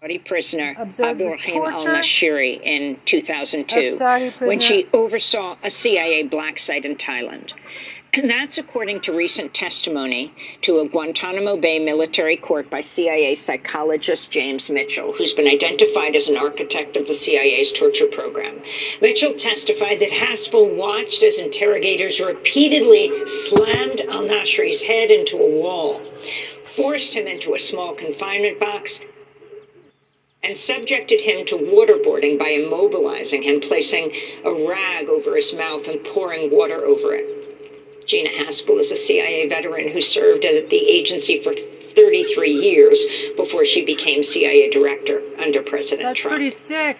[0.00, 3.98] Saudi prisoner Observed the Abdurrahim al-Nashiri in 2002
[4.46, 7.54] when she oversaw a CIA black site in Thailand.
[8.16, 14.30] And that's according to recent testimony to a Guantanamo Bay military court by CIA psychologist
[14.30, 18.62] James Mitchell, who's been identified as an architect of the CIA's torture program.
[19.00, 26.00] Mitchell testified that Haspel watched as interrogators repeatedly slammed al Nashiri's head into a wall,
[26.62, 29.00] forced him into a small confinement box,
[30.44, 34.12] and subjected him to waterboarding by immobilizing him, placing
[34.44, 37.43] a rag over his mouth and pouring water over it.
[38.06, 43.64] Gina Haspel is a CIA veteran who served at the agency for 33 years before
[43.64, 46.36] she became CIA director under President That's Trump.
[46.36, 46.96] pretty sick.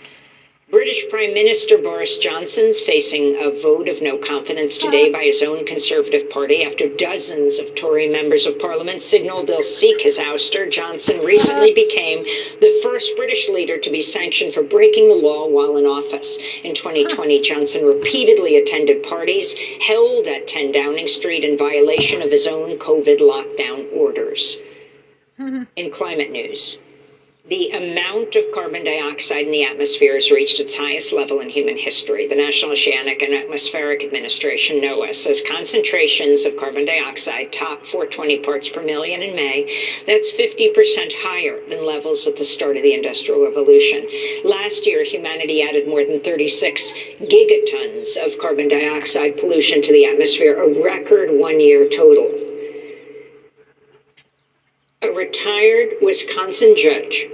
[0.71, 5.67] British Prime Minister Boris Johnson's facing a vote of no confidence today by his own
[5.67, 10.69] Conservative Party after dozens of Tory members of Parliament signaled they'll seek his ouster.
[10.69, 12.25] Johnson recently became
[12.61, 16.39] the first British leader to be sanctioned for breaking the law while in office.
[16.63, 22.47] In 2020, Johnson repeatedly attended parties held at 10 Downing Street in violation of his
[22.47, 24.57] own COVID lockdown orders.
[25.77, 26.79] In climate news,
[27.47, 31.77] The amount of carbon dioxide in the atmosphere has reached its highest level in human
[31.77, 32.25] history.
[32.25, 38.71] The National Oceanic and Atmospheric Administration, NOAA, says concentrations of carbon dioxide top 420 parts
[38.71, 39.67] per million in May.
[40.07, 44.09] That's 50% higher than levels at the start of the Industrial Revolution.
[44.43, 50.55] Last year, humanity added more than 36 gigatons of carbon dioxide pollution to the atmosphere,
[50.55, 52.54] a record one year total.
[55.03, 57.27] A retired Wisconsin judge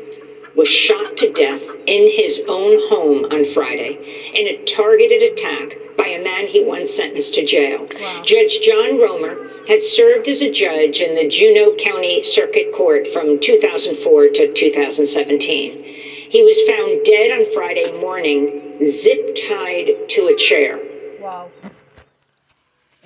[0.55, 3.97] was shot to death in his own home on Friday
[4.35, 7.87] in a targeted attack by a man he once sentenced to jail.
[8.01, 8.23] Wow.
[8.25, 9.37] Judge John Roemer
[9.69, 15.85] had served as a judge in the Juneau County Circuit Court from 2004 to 2017.
[16.31, 20.81] He was found dead on Friday morning, zip tied to a chair.
[21.21, 21.51] Wow.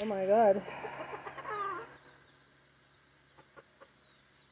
[0.00, 0.62] Oh my god.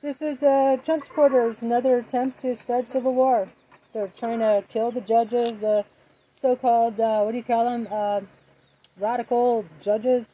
[0.02, 3.48] This is the Trump supporters, another attempt to start civil war.
[3.94, 5.84] They're trying to kill the judges, the
[6.32, 8.22] so-called, uh, what do you call them, uh,
[8.98, 10.26] radical judges,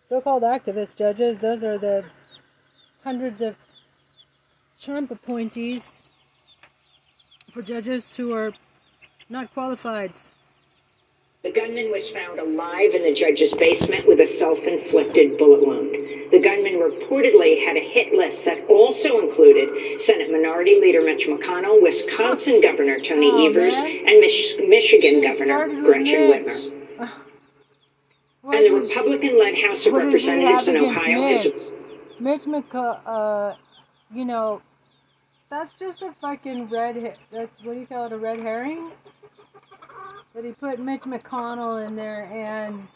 [0.00, 1.38] so-called activist judges.
[1.38, 2.06] Those are the
[3.02, 3.56] hundreds of
[4.80, 6.06] Trump appointees
[7.52, 8.54] for judges who are
[9.28, 10.12] not qualified.
[11.44, 15.92] The gunman was found alive in the judge's basement with a self-inflicted bullet wound.
[16.30, 21.82] The gunman reportedly had a hit list that also included Senate Minority Leader Mitch McConnell,
[21.82, 24.08] Wisconsin Governor Tony oh, Evers, man.
[24.08, 26.72] and Mich- Michigan Governor Gretchen Whitmer.
[28.44, 31.42] and the Republican-led House of Representatives in Ohio Mitch?
[31.42, 31.72] has.
[32.20, 33.54] Mitch McConnell, uh,
[34.14, 34.62] you know,
[35.50, 37.18] that's just a fucking red.
[37.30, 38.12] That's what do you call it?
[38.14, 38.92] A red herring.
[40.34, 42.88] But he put Mitch McConnell in there and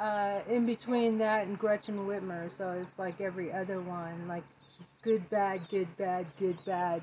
[0.00, 4.44] uh, in between that and Gretchen Whitmer, so it's like every other one, like
[4.80, 7.02] it's good, bad, good, bad, good, bad.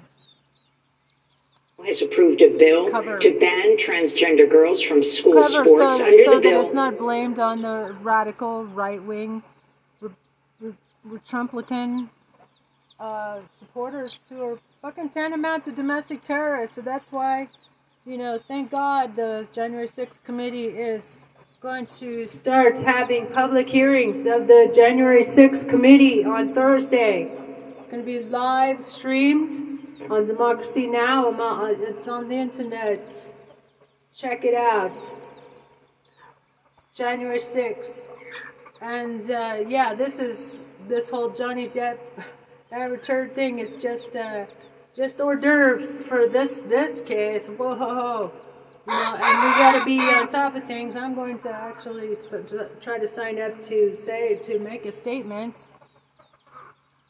[1.85, 3.17] Has approved a bill Cover.
[3.17, 5.97] to ban transgender girls from school Cover, sports.
[5.97, 9.43] So, Under so the bill, it's not blamed on the radical right wing,
[11.27, 12.09] Trumplican
[12.99, 16.75] uh, supporters who are fucking tantamount to domestic terrorists.
[16.75, 17.49] So that's why,
[18.05, 21.17] you know, thank God the January 6th committee is
[21.61, 27.31] going to start having public hearings of the January 6th committee on Thursday.
[27.77, 31.33] It's going to be live streamed on Democracy Now!
[31.69, 33.25] It's on the internet.
[34.13, 34.91] Check it out.
[36.93, 38.03] January 6th.
[38.81, 41.99] And uh, yeah, this is this whole Johnny Depp
[42.73, 44.45] amateur thing is just uh,
[44.95, 47.47] just hors d'oeuvres for this this case.
[47.47, 48.31] Whoa.
[48.85, 50.95] You know, and we got to be on top of things.
[50.95, 52.17] I'm going to actually
[52.81, 55.67] try to sign up to say to make a statement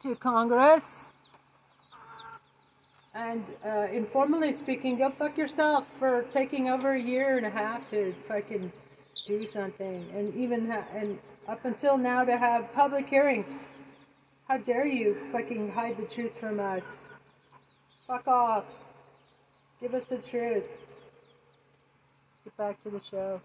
[0.02, 1.10] to Congress.
[3.15, 7.89] And uh, informally speaking, go fuck yourselves for taking over a year and a half
[7.89, 8.72] to fucking
[9.28, 13.48] do something, and even and up until now to have public hearings.
[14.48, 17.12] How dare you fucking hide the truth from us?
[18.08, 18.66] Fuck off.
[19.82, 20.63] Give us the truth
[22.46, 23.42] Let's get back to the show.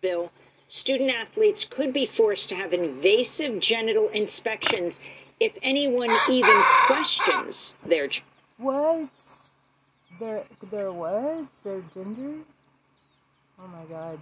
[0.00, 0.30] Bill,
[0.68, 5.00] student athletes could be forced to have invasive genital inspections
[5.40, 6.54] if anyone even
[6.86, 8.08] questions their.
[8.58, 9.08] What?
[10.20, 11.46] Their their what?
[11.64, 12.40] Their gender?
[13.58, 14.18] Oh my god.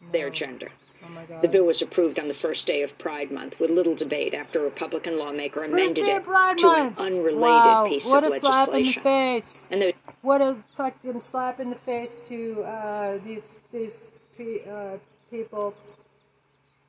[0.00, 0.10] No.
[0.10, 0.70] Their gender.
[1.02, 4.34] Oh the bill was approved on the first day of Pride Month with little debate
[4.34, 7.84] after a Republican lawmaker amended it to an unrelated wow.
[7.86, 9.68] piece what of a slap in the face.
[9.70, 14.96] And the, what a fucking slap in the face to uh, these these uh,
[15.30, 15.74] people,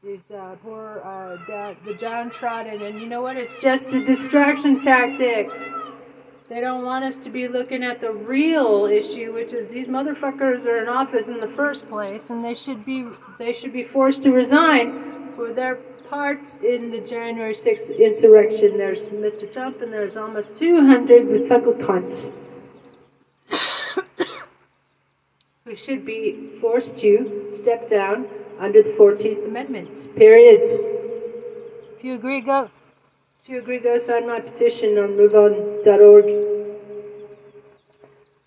[0.03, 2.81] these uh, poor uh, the downtrodden.
[2.81, 3.37] And you know what?
[3.37, 5.49] It's just a distraction tactic.
[6.51, 10.65] They don't want us to be looking at the real issue, which is these motherfuckers
[10.65, 13.05] are in office in the first place, and they should be
[13.39, 15.75] they should be forced to resign for their
[16.09, 18.77] parts in the January 6th insurrection.
[18.77, 19.49] There's Mr.
[19.49, 21.47] Trump, and there's almost 200 with
[21.85, 22.15] punch
[25.63, 28.27] who should be forced to step down
[28.59, 30.13] under the 14th Amendment.
[30.17, 30.83] Periods.
[31.97, 32.69] If you agree, go.
[33.51, 36.25] If you agree, go sign my petition on MoveOn.org.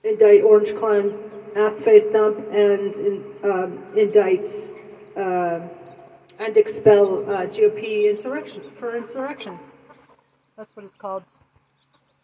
[0.02, 4.48] Indict Orange Clown, ass face dump, and um, indict
[5.14, 5.60] uh,
[6.38, 9.58] and expel uh, GOP insurrection for insurrection.
[10.56, 11.24] That's what it's called.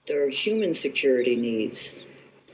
[0.07, 1.99] There are human security needs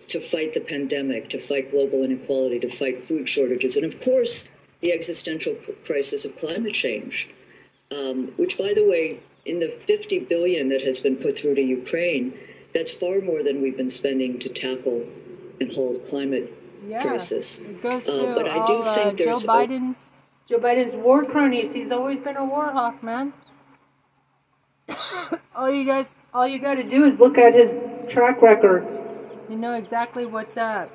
[0.09, 4.49] to fight the pandemic, to fight global inequality, to fight food shortages, and of course,
[4.81, 7.29] the existential crisis of climate change,
[7.93, 11.63] um, which, by the way, in the 50 billion that has been put through to
[11.63, 12.35] Ukraine,
[12.75, 15.07] that's far more than we've been spending to tackle
[15.61, 16.53] and hold climate
[16.87, 17.61] Yeah, crisis.
[17.61, 20.13] it goes Uh, to but I all do uh, think Joe there's a- Biden's
[20.49, 21.73] Joe Biden's war cronies.
[21.73, 23.33] He's always been a war hawk, man.
[25.57, 27.71] all you guys, all you got to do is look at his
[28.09, 29.01] track records.
[29.49, 30.91] You know exactly what's up.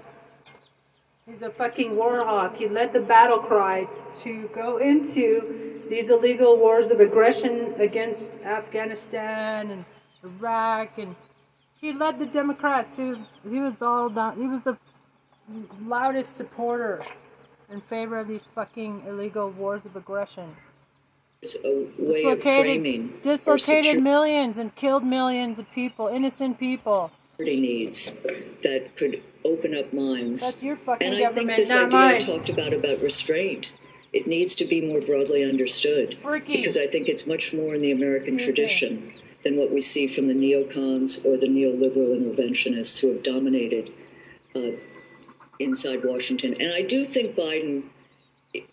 [1.31, 2.57] He's a fucking war hawk.
[2.57, 9.71] He led the battle cry to go into these illegal wars of aggression against Afghanistan
[9.71, 9.85] and
[10.25, 11.15] Iraq, and
[11.79, 12.97] he led the Democrats.
[12.97, 14.41] He was he was all down.
[14.41, 14.77] He was the
[15.85, 17.01] loudest supporter
[17.71, 20.53] in favor of these fucking illegal wars of aggression.
[21.41, 27.09] It's a way of framing dislocated millions and killed millions of people, innocent people.
[27.39, 28.17] needs
[28.63, 30.41] that could open up minds.
[30.41, 32.15] That's your fucking and I think this idea mine.
[32.15, 33.73] I talked about about restraint,
[34.13, 36.17] it needs to be more broadly understood.
[36.21, 36.57] Freaky.
[36.57, 39.13] Because I think it's much more in the American tradition
[39.43, 43.91] than what we see from the neocons or the neoliberal interventionists who have dominated
[44.55, 44.71] uh,
[45.59, 46.55] inside Washington.
[46.59, 47.83] And I do think Biden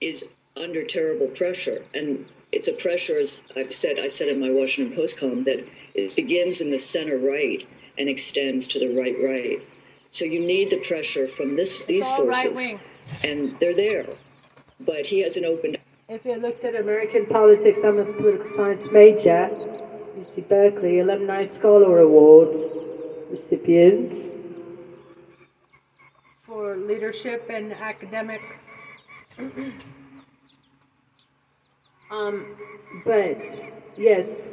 [0.01, 1.85] is under terrible pressure.
[1.95, 5.66] And it's a pressure, as I've said, I said in my Washington Post column, that
[5.95, 7.66] it begins in the center right
[7.97, 9.62] and extends to the right right.
[10.11, 12.81] So you need the pressure from this these all right forces, wing.
[13.25, 14.07] and they're there.
[14.81, 15.79] But he hasn't opened
[16.09, 19.51] If you looked at American politics, I'm a political science major.
[20.19, 22.65] UC Berkeley Alumni Scholar Awards
[23.31, 24.31] recipient
[26.49, 28.65] for leadership and academics.
[32.11, 32.57] um,
[33.05, 33.45] but
[33.97, 34.53] yes,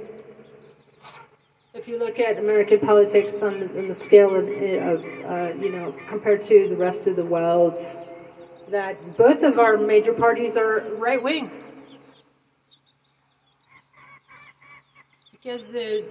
[1.76, 5.94] if you look at American politics on the, the scale of, of uh, you know,
[6.08, 7.78] compared to the rest of the world,
[8.72, 11.52] that both of our major parties are right wing.
[15.34, 16.06] Because the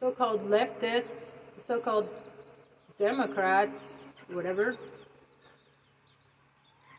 [0.00, 2.08] so called leftists, the so called
[2.98, 3.98] Democrats,
[4.32, 4.76] whatever,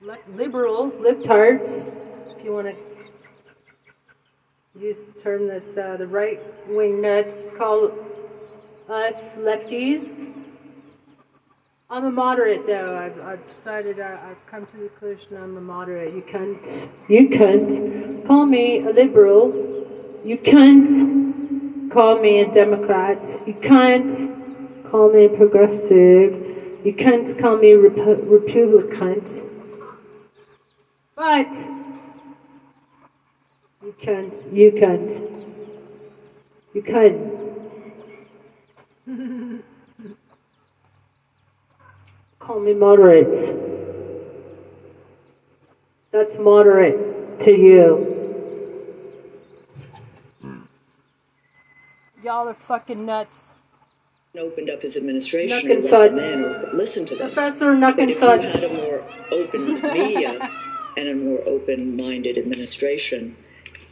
[0.01, 1.91] li- liberals, libtards,
[2.37, 2.86] if you want to
[4.79, 7.91] use the term that uh, the right wing nuts call
[8.89, 10.33] us lefties.
[11.89, 12.97] I'm a moderate, though.
[12.97, 16.13] I've, I've decided I, I've come to the conclusion I'm a moderate.
[16.13, 19.85] You can't, you can't call me a liberal.
[20.23, 23.19] You can't call me a Democrat.
[23.47, 24.29] You can't
[24.91, 26.45] call me a progressive.
[26.83, 29.23] You can't call me a Repu- Republican.
[31.15, 31.76] But
[34.01, 35.09] can't, you can't,
[36.73, 37.33] you can.
[42.39, 43.55] Call me moderate.
[46.11, 48.17] That's moderate to you.
[52.23, 53.53] Y'all are fucking nuts.
[54.37, 56.31] opened up his administration Knuck or and let them futs.
[56.31, 57.27] in or listen to them.
[57.31, 60.49] Professor Knuck But and if you had a more open media
[60.97, 63.35] and a more open-minded administration,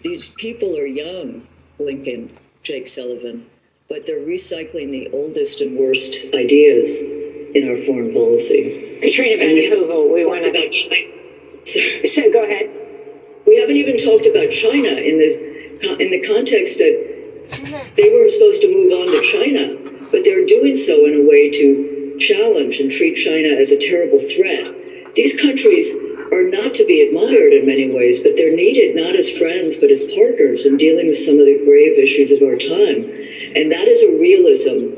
[0.05, 1.47] these people are young,
[1.79, 2.29] Blinken,
[2.61, 3.49] Jake Sullivan,
[3.89, 8.99] but they're recycling the oldest and worst ideas in our foreign policy.
[9.01, 10.51] Katrina Vanden Heuvel, we want to.
[10.51, 11.11] about China.
[11.65, 12.69] So, go ahead.
[13.47, 18.61] We haven't even talked about China in the in the context that they were supposed
[18.61, 22.91] to move on to China, but they're doing so in a way to challenge and
[22.91, 24.84] treat China as a terrible threat.
[25.15, 25.93] These countries
[26.31, 29.89] are not to be admired in many ways, but they're needed not as friends but
[29.89, 33.09] as partners in dealing with some of the grave issues of our time.
[33.55, 34.91] And that is a realism.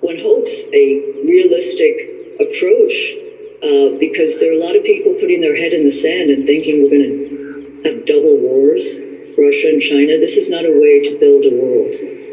[0.00, 3.14] One hopes a realistic approach
[3.62, 6.46] uh, because there are a lot of people putting their head in the sand and
[6.46, 8.94] thinking we're going to have double wars,
[9.36, 10.18] Russia and China.
[10.18, 12.23] This is not a way to build a world.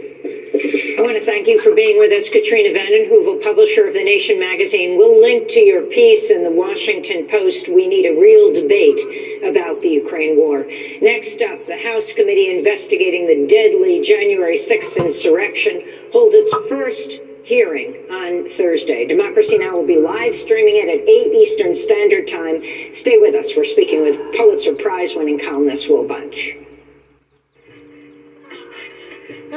[0.54, 4.04] I want to thank you for being with us, Katrina Vanden Heuvel, publisher of The
[4.04, 4.98] Nation magazine.
[4.98, 7.70] We'll link to your piece in the Washington Post.
[7.70, 9.00] We need a real debate
[9.44, 10.66] about the Ukraine war.
[11.00, 15.82] Next up, the House committee investigating the deadly January 6th insurrection
[16.12, 19.06] holds its first hearing on Thursday.
[19.06, 19.78] Democracy Now!
[19.78, 22.62] will be live streaming it at 8 Eastern Standard Time.
[22.92, 23.56] Stay with us.
[23.56, 26.54] We're speaking with Pulitzer Prize winning columnist Will Bunch.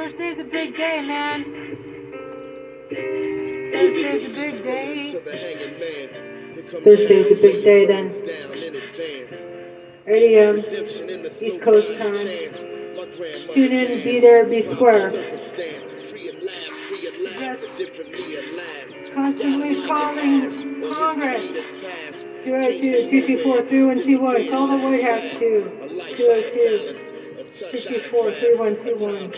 [0.04, 1.44] Thursday's a big day, man.
[3.72, 5.10] Thursday's a big day.
[6.84, 8.12] Thursday's a big day then.
[10.06, 10.62] Early um,
[11.40, 12.12] East Coast time.
[13.48, 15.10] Tune in, be there, be square.
[17.38, 17.80] Just
[19.14, 21.72] constantly calling Congress.
[22.44, 24.50] 202-224-3121.
[24.50, 25.72] Call the White House too.
[26.18, 27.13] 202
[27.54, 29.32] 64 3121.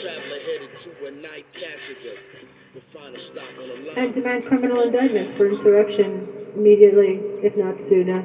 [3.97, 8.25] And demand criminal indictments for insurrection immediately, if not sooner.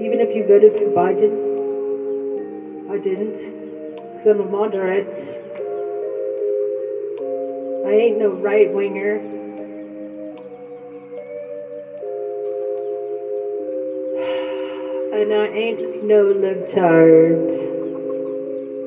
[0.00, 1.32] Even if you voted for Biden,
[2.88, 3.38] I didn't,
[3.96, 5.14] because I'm a moderate.
[7.86, 9.41] I ain't no right winger.
[15.12, 17.82] And I ain't no libtard.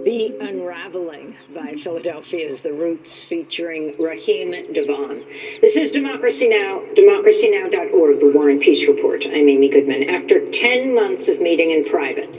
[0.05, 5.23] The Unraveling by Philadelphia's The Roots featuring Raheem DeVaughn.
[5.61, 9.23] This is Democracy Now!, democracynow.org, the War and Peace Report.
[9.27, 10.09] I'm Amy Goodman.
[10.09, 12.31] After 10 months of meeting in private,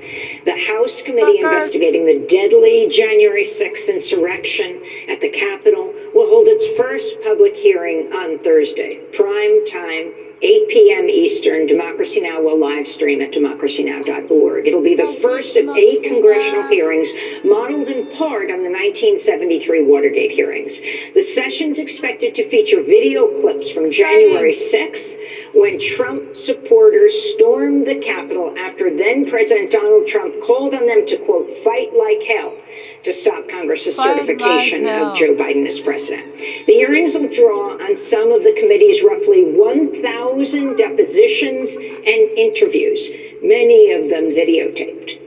[0.44, 6.66] the House committee investigating the deadly January 6th insurrection at the Capitol will hold its
[6.66, 8.98] first public hearing on Thursday.
[9.12, 10.12] Prime time,
[10.42, 11.08] 8 p.m.
[11.08, 11.66] Eastern.
[11.66, 12.36] Democracy Now!
[12.46, 14.68] will live stream at democracynow.org.
[14.68, 17.12] It'll be the first of eight congressional hearings
[17.44, 20.80] modeled in part on the 1973 Watergate hearings.
[21.14, 25.18] The session's expected to feature video clips from January 6th
[25.54, 31.16] when Trump supporters stormed the Capitol after then President Donald Trump called on them to,
[31.16, 32.54] quote, fight like hell
[33.02, 36.36] to stop Congress's Fight certification like of Joe Biden as president.
[36.66, 41.76] The hearings will draw on some of the committee's roughly 1,000 depositions
[42.06, 43.10] and interviews,
[43.42, 45.18] many of them videotaped.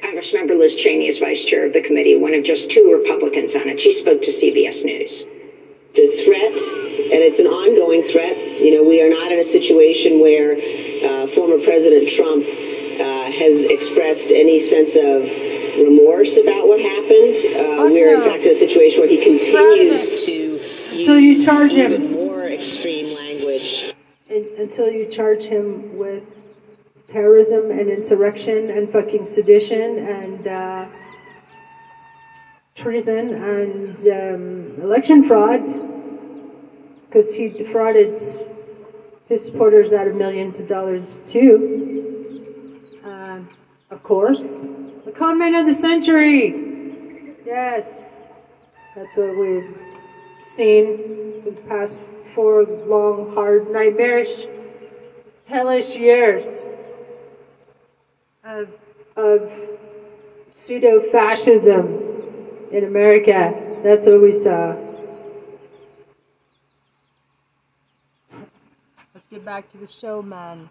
[0.00, 3.68] Congressmember Liz Cheney is vice chair of the committee, one of just two Republicans on
[3.68, 3.80] it.
[3.80, 5.24] She spoke to CBS News.
[5.94, 6.52] the threat,
[7.12, 8.36] and it's an ongoing threat.
[8.60, 10.56] You know, we are not in a situation where
[11.04, 15.22] uh, former President Trump uh, has expressed any sense of
[15.78, 17.36] remorse about what happened.
[17.56, 21.44] Uh, we are, in fact, in a situation where he continues to Until you use
[21.46, 21.92] charge him.
[21.92, 23.93] even more extreme language.
[24.30, 26.22] Un- until you charge him with
[27.08, 30.86] terrorism and insurrection and fucking sedition and uh,
[32.74, 35.62] treason and um, election fraud
[37.06, 38.20] because he defrauded
[39.28, 42.80] his supporters out of millions of dollars too.
[43.04, 43.48] Um,
[43.90, 44.42] of course,
[45.04, 47.36] the con man of the century.
[47.44, 48.16] Yes,
[48.96, 49.76] that's what we've
[50.56, 52.00] seen in the past
[52.34, 54.46] four long, hard, nightmarish,
[55.46, 56.66] hellish years
[58.44, 58.68] of,
[59.16, 59.50] of
[60.58, 62.00] pseudo fascism
[62.72, 63.52] in America.
[63.82, 64.76] That's what we saw.
[69.14, 70.68] Let's get back to the show, man.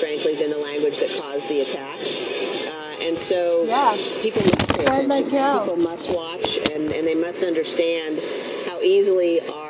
[0.00, 1.98] frankly, than the language that caused the attack.
[2.00, 3.96] Uh, and so Yeah.
[4.22, 5.58] people must pay attention.
[5.60, 8.18] People must watch and, and they must understand
[8.66, 9.67] how easily our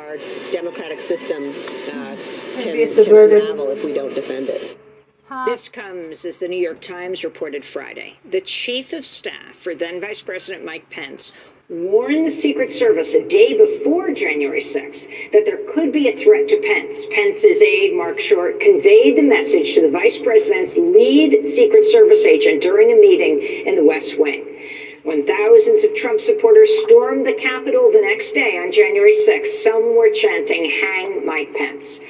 [0.51, 2.15] democratic system uh,
[2.55, 3.43] can, be can subverted.
[3.43, 4.77] unravel if we don't defend it.
[5.45, 8.15] This comes as the New York Times reported Friday.
[8.31, 11.33] The chief of staff for then Vice President Mike Pence
[11.69, 16.47] warned the Secret Service a day before January 6th that there could be a threat
[16.47, 17.05] to Pence.
[17.11, 22.63] Pence's aide, Mark Short, conveyed the message to the vice president's lead Secret Service agent
[22.63, 24.48] during a meeting in the West Wing.
[25.03, 29.95] When thousands of Trump supporters stormed the Capitol the next day on January 6th, some
[29.95, 32.01] were chanting, Hang Mike Pence.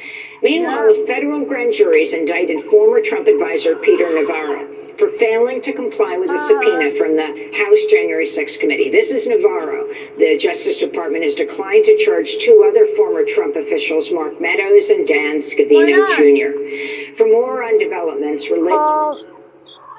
[0.42, 4.68] Meanwhile, a federal grand jury has indicted former Trump advisor Peter Navarro
[4.98, 8.90] for failing to comply with a subpoena from the House January 6th committee.
[8.90, 9.88] This is Navarro.
[10.18, 15.06] The Justice Department has declined to charge two other former Trump officials, Mark Meadows and
[15.06, 16.08] Dan Scavino?
[16.16, 17.16] Jr.
[17.16, 19.39] For more on developments related.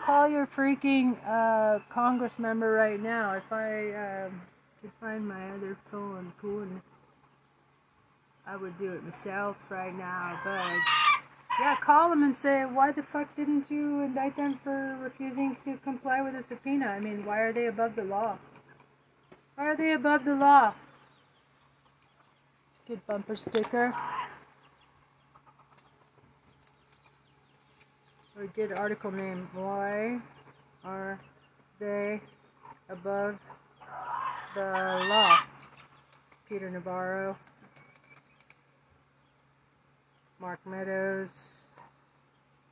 [0.04, 3.34] Call, your freaking uh, Congress member right now.
[3.34, 4.40] If I um,
[4.80, 6.82] could find my other phone, phone,
[8.46, 10.40] I would do it myself right now.
[10.42, 10.80] But
[11.60, 15.76] yeah, call them and say, why the fuck didn't you indict them for refusing to
[15.84, 16.86] comply with a subpoena?
[16.86, 18.38] I mean, why are they above the law?
[19.56, 20.74] Why are they above the law?
[22.72, 23.94] It's a Good bumper sticker.
[28.40, 29.50] Or article name.
[29.52, 30.18] Why
[30.82, 31.20] are
[31.78, 32.22] they
[32.88, 33.36] above
[34.54, 35.40] the law?
[36.48, 37.36] Peter Navarro.
[40.40, 41.64] Mark Meadows.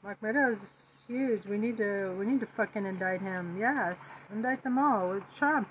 [0.03, 1.45] Mark Meadows is huge.
[1.45, 3.59] We need to we need to fucking indict him.
[3.61, 4.31] Yes.
[4.33, 5.13] Indict them all.
[5.19, 5.69] It's Trump.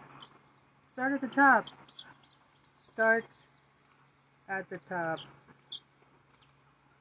[0.86, 1.64] Start at the top.
[2.82, 3.26] Start
[4.48, 5.18] at the top.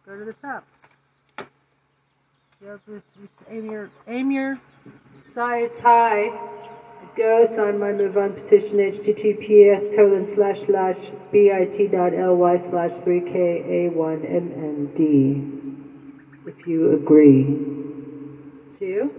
[0.07, 0.65] Go to the top.
[2.63, 4.59] It's, it's aim your aim your
[5.79, 6.31] high.
[7.03, 10.97] It goes on my move on petition https colon slash slash
[11.31, 14.97] bit dot ly slash 3ka1mmd.
[16.47, 17.45] If if you agree
[18.79, 19.11] to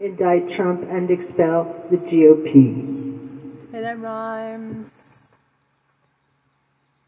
[0.00, 3.72] indict Trump and expel the GOP.
[3.72, 5.15] Hey, that rhymes.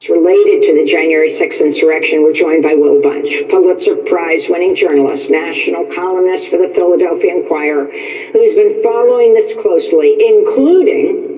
[0.07, 5.29] Related to the January 6th insurrection, we're joined by Will Bunch, Pulitzer Prize winning journalist,
[5.29, 7.91] national columnist for the Philadelphia Inquirer,
[8.33, 11.38] who's been following this closely, including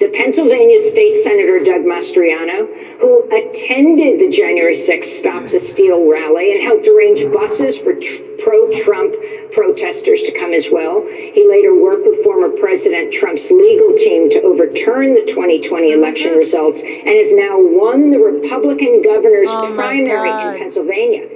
[0.00, 2.66] the Pennsylvania State Senator Doug Mastriano,
[3.00, 8.22] who attended the January 6th Stop the Steal rally and helped arrange buses for tr-
[8.42, 9.14] pro Trump
[9.52, 11.06] protesters to come as well.
[11.08, 16.80] He later worked with former President Trump's legal team to overturn the 2020 election results
[16.82, 20.54] and has now won the Republican governor's Oh primary God.
[20.54, 21.28] in Pennsylvania.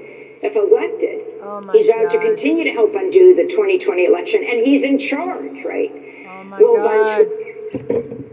[0.43, 4.83] If elected, Oh he's vowed to continue to help undo the 2020 election, and he's
[4.83, 5.91] in charge, right?
[6.29, 7.27] Oh my Will God.
[7.27, 8.28] Bunch,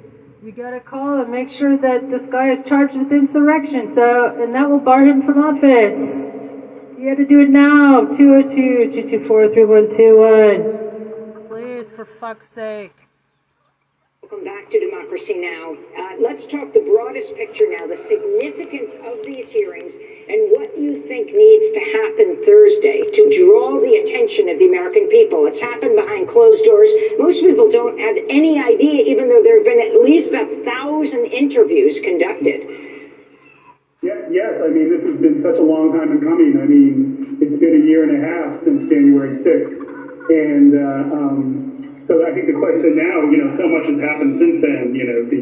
[0.45, 3.89] You gotta call and make sure that this guy is charged with insurrection.
[3.89, 6.51] So, and that will bar him from office.
[6.99, 8.05] You gotta do it now.
[8.05, 11.47] 202 224 3121.
[11.47, 13.04] Please, for fuck's sake.
[14.25, 15.77] Welcome back to Democracy Now!
[15.95, 21.05] Uh, let's talk the broadest picture now, the significance of these hearings, and what you
[21.05, 25.45] think needs to happen Thursday to draw the attention of the American people.
[25.45, 26.89] It's happened behind closed doors.
[27.19, 31.27] Most people don't have any idea, even though there have been at least a thousand
[31.27, 32.65] interviews conducted.
[34.01, 36.57] Yeah, yes, I mean, this has been such a long time in coming.
[36.57, 39.85] I mean, it's been a year and a half since January 6th.
[40.33, 41.64] And uh, um,
[42.05, 44.93] so I think the question now, you know, so much has happened since then.
[44.93, 45.39] You know, the,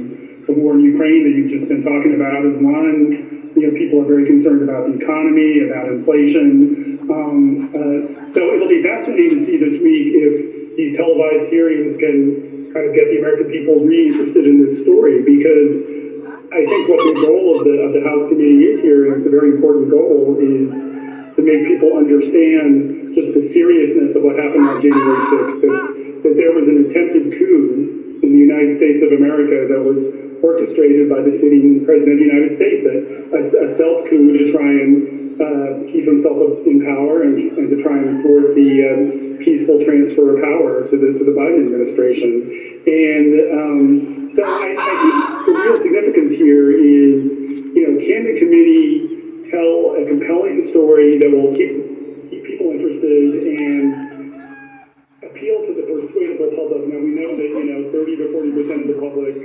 [0.47, 3.51] the war in Ukraine that you've just been talking about is one.
[3.53, 7.03] You know, people are very concerned about the economy, about inflation.
[7.11, 10.33] Um, uh, so it'll be fascinating to see this week if
[10.79, 15.21] these televised hearings can kind of get the American people really interested in this story
[15.21, 15.83] because
[16.49, 19.27] I think what the goal of the, of the House committee is here, and it's
[19.27, 20.71] a very important goal, is
[21.35, 26.35] to make people understand just the seriousness of what happened on January 6th, that, that
[26.39, 29.99] there was an attempted coup in the United States of America that was
[30.43, 32.95] orchestrated by the sitting president of the United States, a,
[33.35, 37.81] a, a self coup to try and uh, keep himself in power and, and to
[37.81, 42.83] try and thwart the um, peaceful transfer of power to the to the Biden administration.
[42.85, 45.15] And um, so I, I think
[45.47, 47.31] the real significance here is,
[47.75, 53.43] you know, can the committee tell a compelling story that will keep keep people interested
[53.43, 54.12] and
[55.33, 56.85] appeal to the persuadable public?
[56.93, 59.35] Now we know that you know 30 to 40 percent of the public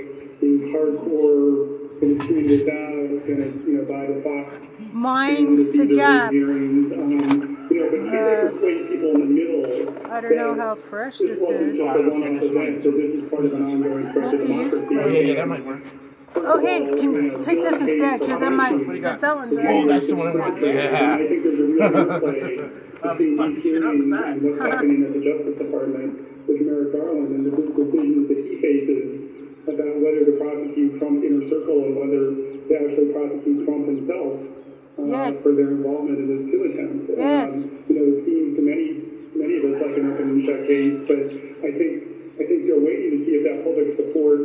[0.45, 1.76] is hardcore.
[1.99, 4.55] Going to tune this out, going to, you know, buy the Fox
[4.93, 6.30] Minds the gap.
[6.30, 6.93] hearings.
[6.93, 10.12] Um, you know, but can they persuade people in the middle?
[10.12, 11.76] I don't know how fresh this wasn't is.
[11.78, 14.86] just a one-off event, that this is part of an ongoing threat to democracy.
[14.93, 15.82] Oh, yeah, yeah, that might work.
[16.36, 18.78] Oh, hey, can take this instead, because I might.
[18.86, 20.62] Because that one's Oh, that's the one I want.
[20.62, 21.18] Yeah.
[23.05, 25.57] I think there's a real interplay between these hearings and what's happening at the Justice
[25.59, 26.11] Department
[26.49, 29.07] with Merrick Garland and the decisions that he faces
[29.70, 34.32] about whether to prosecute Trump's inner circle and whether to actually prosecute Trump himself
[34.99, 35.42] uh, Yes.
[35.42, 37.07] for their involvement in this coup attempt.
[37.14, 37.68] Yes.
[37.70, 38.86] Um, you know, it seems to many
[39.38, 41.22] many of us like an open and shut case, but
[41.62, 41.94] I think
[42.40, 44.40] I think they're waiting to see if that public support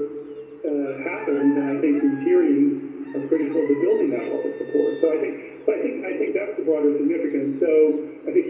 [0.62, 5.01] uh, happens, and I think these hearings are critical to building that public support.
[5.01, 5.34] So I think
[5.66, 7.58] so I think I think that's the broader significance.
[7.58, 7.72] So
[8.28, 8.43] I think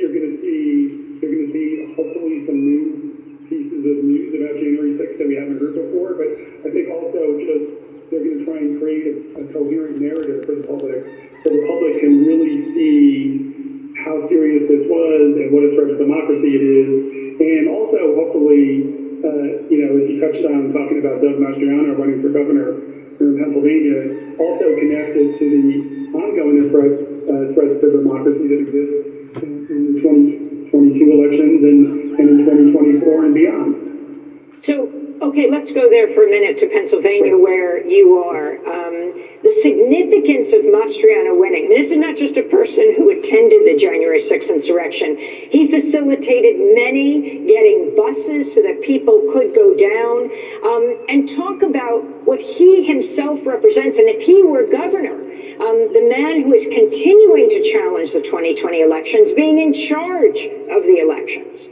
[46.04, 50.30] facilitated many getting buses so that people could go down
[50.64, 53.98] um, and talk about what he himself represents.
[53.98, 58.82] And if he were governor, um, the man who is continuing to challenge the 2020
[58.82, 61.70] elections, being in charge of the elections.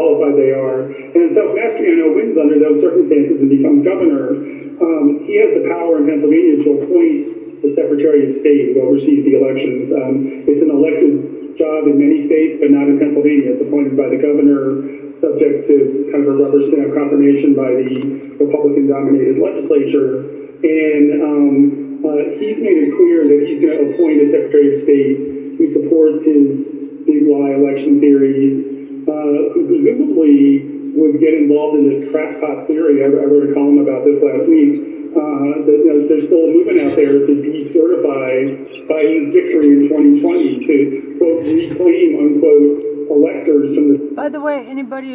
[0.00, 0.88] Qualified they are.
[0.88, 4.32] And so if Mastriano wins under those circumstances and becomes governor,
[4.80, 9.20] um, he has the power in Pennsylvania to appoint the Secretary of State who oversees
[9.28, 9.92] the elections.
[9.92, 13.52] Um, it's an elected job in many states, but not in Pennsylvania.
[13.52, 18.40] It's appointed by the governor, subject to kind of a rubber stamp confirmation by the
[18.40, 20.39] Republican-dominated legislature.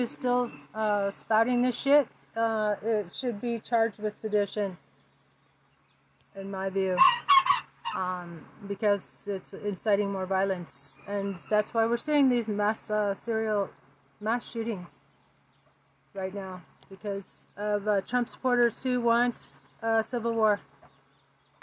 [0.06, 4.78] Still uh, spouting this shit, uh, it should be charged with sedition,
[6.36, 6.98] in my view,
[7.96, 13.70] um, because it's inciting more violence, and that's why we're seeing these mass uh, serial
[14.20, 15.06] mass shootings
[16.14, 20.60] right now because of uh, Trump supporters who want uh, civil war.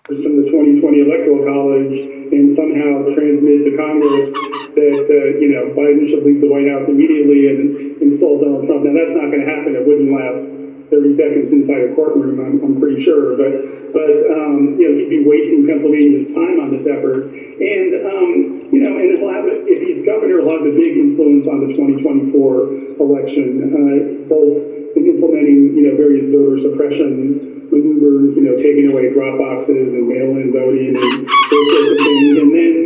[0.05, 1.95] From the 2020 Electoral College
[2.35, 4.35] and somehow transmit to Congress
[4.75, 8.83] that uh, you know Biden should leave the White House immediately and install Donald Trump.
[8.83, 9.79] Now that's not going to happen.
[9.79, 10.43] It wouldn't last
[10.91, 12.43] 30 seconds inside a courtroom.
[12.43, 13.53] I'm, I'm pretty sure, but
[13.95, 17.33] but um, you know he'd be wasting Pennsylvania's time on this effort.
[17.33, 18.31] And um,
[18.75, 21.71] you know, and he'll have if he's governor, he'll have a big influence on the
[21.79, 23.95] 2024 election, uh,
[24.29, 24.61] both
[24.99, 30.05] in implementing you know various voter suppression maneuvers, you know, taking away drop boxes and
[30.05, 32.37] mail-in voting and those sorts of things.
[32.37, 32.77] And then,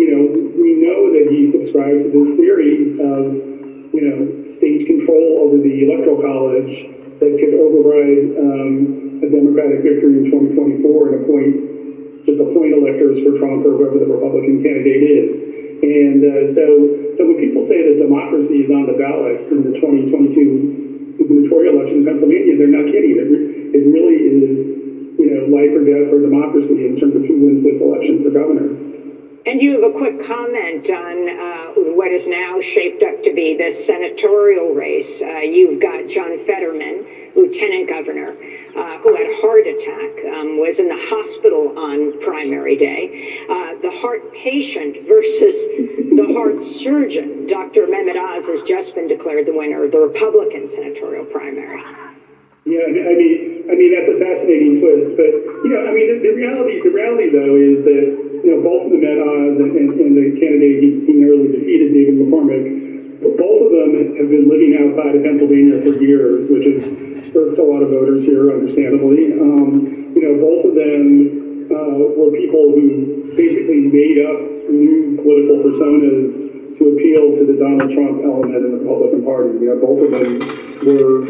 [0.00, 0.22] you know,
[0.56, 3.55] we know that he subscribes to this theory of,
[3.92, 6.86] you know, state control over the electoral college
[7.20, 11.76] that could override um, a Democratic victory in 2024 and appoint
[12.26, 15.46] just appoint electors for Trump or whoever the Republican candidate is.
[15.86, 16.64] And uh, so,
[17.14, 22.02] so when people say that democracy is on the ballot in the 2022 gubernatorial election
[22.02, 23.14] in Pennsylvania, they're not kidding.
[23.14, 23.30] It,
[23.78, 24.66] it really is,
[25.14, 28.34] you know, life or death for democracy in terms of who wins this election for
[28.34, 28.74] governor.
[29.46, 33.56] And you have a quick comment on uh, what is now shaped up to be
[33.56, 35.22] the senatorial race.
[35.22, 38.34] Uh, you've got John Fetterman, lieutenant governor,
[38.74, 43.46] uh, who had a heart attack, um, was in the hospital on primary day.
[43.48, 47.46] Uh, the heart patient versus the heart surgeon.
[47.46, 47.86] Dr.
[47.86, 51.80] Mehmet Oz has just been declared the winner of the Republican senatorial primary.
[52.66, 55.30] Yeah, I mean, I mean that's a fascinating twist, but
[55.62, 58.86] you know, I mean, the, the reality, the reality though is that you know both
[58.86, 63.18] of the Mehmet Oz and, and, and the candidate he, he narrowly defeated, David McCormick,
[63.18, 63.90] but both of them
[64.22, 66.94] have been living outside of Pennsylvania for years, which has
[67.34, 69.34] irked a lot of voters here, understandably.
[69.34, 74.38] Um, you know, both of them uh, were people who basically made up
[74.70, 76.38] new political personas
[76.78, 79.58] to appeal to the Donald Trump element in the Republican Party.
[79.58, 80.38] You know, both of them
[80.86, 81.26] were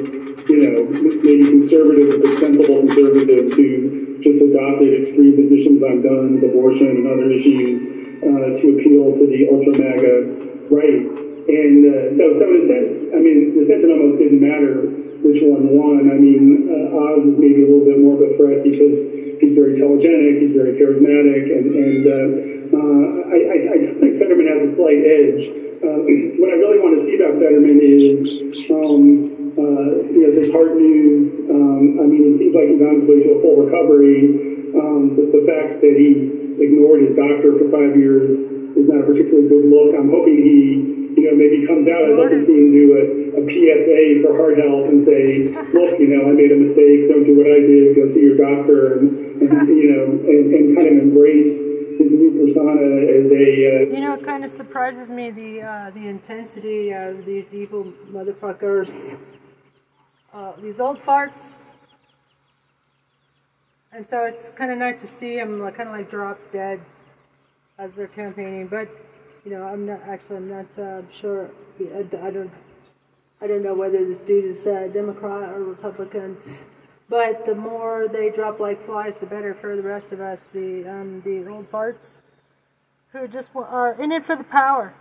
[0.53, 0.85] you know,
[1.25, 7.31] maybe conservative, but sensible conservatives who just adopted extreme positions on guns, abortion, and other
[7.31, 7.87] issues
[8.27, 11.07] uh, to appeal to the ultra MAGA right.
[11.47, 14.91] And uh, so, so in a sense, I mean, the sense, it almost didn't matter
[15.23, 16.11] which one won.
[16.11, 19.07] I mean, uh, Oz is maybe a little bit more of a threat because
[19.39, 22.27] he's very telegenic, he's very charismatic, and, and uh,
[22.75, 25.43] uh, I, I, I think Fetterman has a slight edge.
[25.87, 26.03] Uh,
[26.43, 30.77] what I really want to see about Fetterman is um, uh, you know, this heart
[30.77, 31.41] news.
[31.49, 34.69] Um, I mean, it seems like he's on his way to a full recovery.
[34.77, 38.37] Um, but the fact that he ignored his doctor for five years
[38.77, 39.97] is not a particularly good look.
[39.97, 42.05] I'm hoping he, you know, maybe comes out.
[42.05, 43.03] I'd love to see him do a,
[43.41, 47.09] a PSA for heart health and say, look, you know, I made a mistake.
[47.09, 47.97] Don't do what I did.
[47.97, 51.57] Go see your doctor, and, and you know, and, and kind of embrace
[51.97, 53.49] his new persona as a.
[53.65, 57.89] Uh, you know, it kind of surprises me the uh, the intensity of these evil
[58.13, 59.17] motherfuckers
[60.37, 61.61] uh, these old farts.
[63.93, 66.81] And so it's kind of nice to see them kind of like drop dead
[67.79, 68.67] as they're campaigning.
[68.67, 68.89] But
[69.45, 71.51] you know, I'm not actually I'm not uh, sure.
[71.81, 72.51] I, don't
[73.41, 76.67] I don't know whether this dude is uh, Democrat or Republicans.
[77.09, 80.49] But the more they drop like flies, the better for the rest of us.
[80.49, 82.19] The um, the old farts
[83.13, 84.93] who just are in it for the power.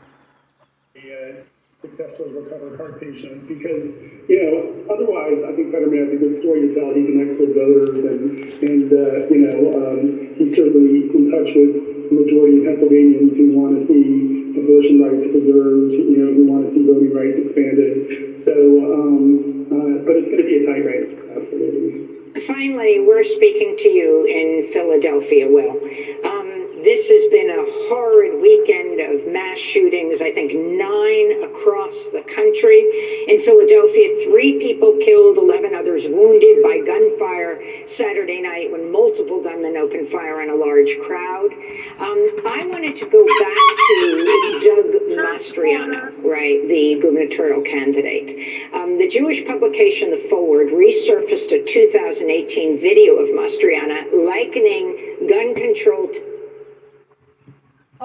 [0.96, 1.42] Yeah
[1.86, 3.94] successfully recover heart patient because,
[4.26, 4.58] you know,
[4.90, 6.90] otherwise I think Fetterman has a good story to tell.
[6.98, 8.26] He connects with voters and,
[8.66, 13.54] and uh, you know, um, he's certainly in touch with the majority of Pennsylvanians who
[13.54, 18.42] want to see abortion rights preserved, you know, who want to see voting rights expanded.
[18.42, 22.42] So, um, uh, but it's going to be a tight race, absolutely.
[22.42, 25.80] Finally, we're speaking to you in Philadelphia, Will.
[26.26, 26.55] Um,
[26.86, 32.86] this has been a horrid weekend of mass shootings, I think nine across the country.
[33.28, 39.76] In Philadelphia, three people killed, 11 others wounded by gunfire Saturday night when multiple gunmen
[39.78, 41.50] opened fire on a large crowd.
[41.98, 42.22] Um,
[42.54, 48.70] I wanted to go back to Doug Mastriano, right, the gubernatorial candidate.
[48.76, 56.12] Um, the Jewish publication The Forward resurfaced a 2018 video of Mastriano likening gun control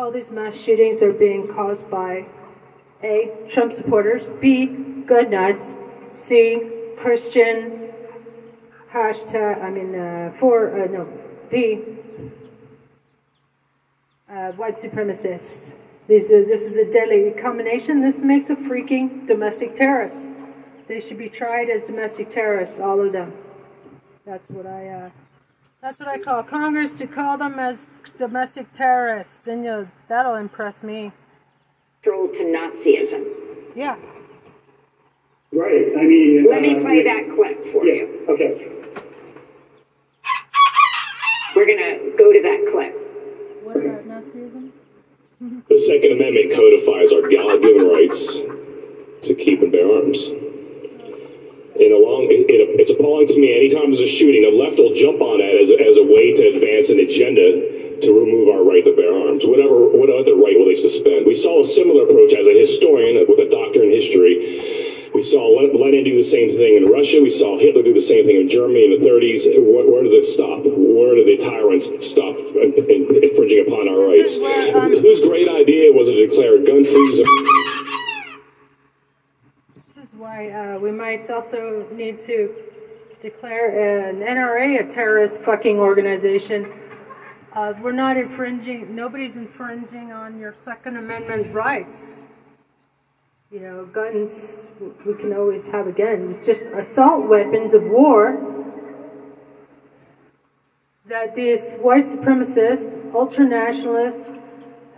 [0.01, 2.25] all these mass shootings are being caused by
[3.05, 3.31] A.
[3.51, 4.65] Trump supporters, B.
[5.07, 5.77] good nuts,
[6.11, 6.71] C.
[6.97, 7.93] Christian
[8.91, 11.07] hashtag, I mean, uh, for, uh, no,
[11.51, 11.83] D.
[14.27, 15.75] Uh, white supremacists.
[16.09, 18.01] These are, this is a deadly combination.
[18.01, 20.31] This makes a freaking domestic terrorist.
[20.89, 23.35] They should be tried as domestic terrorists, all of them.
[24.25, 25.11] That's what I, uh,
[25.83, 29.41] that's what I call Congress to call them as domestic terrorists.
[29.41, 31.13] Then you that'll impress me.
[32.03, 33.25] Control to Nazism.
[33.75, 33.97] Yeah.
[35.53, 35.93] Right.
[35.99, 38.27] I mean, let uh, me play that clip for yeah, you.
[38.29, 38.67] Okay.
[41.57, 42.95] We're gonna go to that clip.
[43.65, 44.71] What about Nazism?
[45.69, 48.41] The Second Amendment codifies our God-given rights
[49.23, 50.29] to keep and bear arms.
[51.81, 53.57] And along, it, it, it's appalling to me.
[53.57, 56.37] Anytime there's a shooting, the left will jump on that as a, as a way
[56.37, 59.49] to advance an agenda to remove our right to bear arms.
[59.49, 61.25] Whatever, what other right will they suspend?
[61.25, 65.01] We saw a similar approach as a historian with a doctor in history.
[65.13, 67.21] We saw Lenin do the same thing in Russia.
[67.21, 69.49] We saw Hitler do the same thing in Germany in the 30s.
[69.59, 70.63] Where, where does it stop?
[70.65, 74.39] Where do the tyrants stop infringing upon our rights?
[74.39, 77.60] Where, um, Whose great idea was it to declare gun-free zone?
[80.21, 82.55] Why uh, we might also need to
[83.23, 86.71] declare an NRA a terrorist fucking organization.
[87.55, 92.27] Uh, we're not infringing, nobody's infringing on your Second Amendment rights.
[93.51, 94.67] You know, guns
[95.07, 96.29] we can always have again.
[96.29, 98.39] It's just assault weapons of war
[101.07, 104.35] that these white supremacist, ultra nationalist,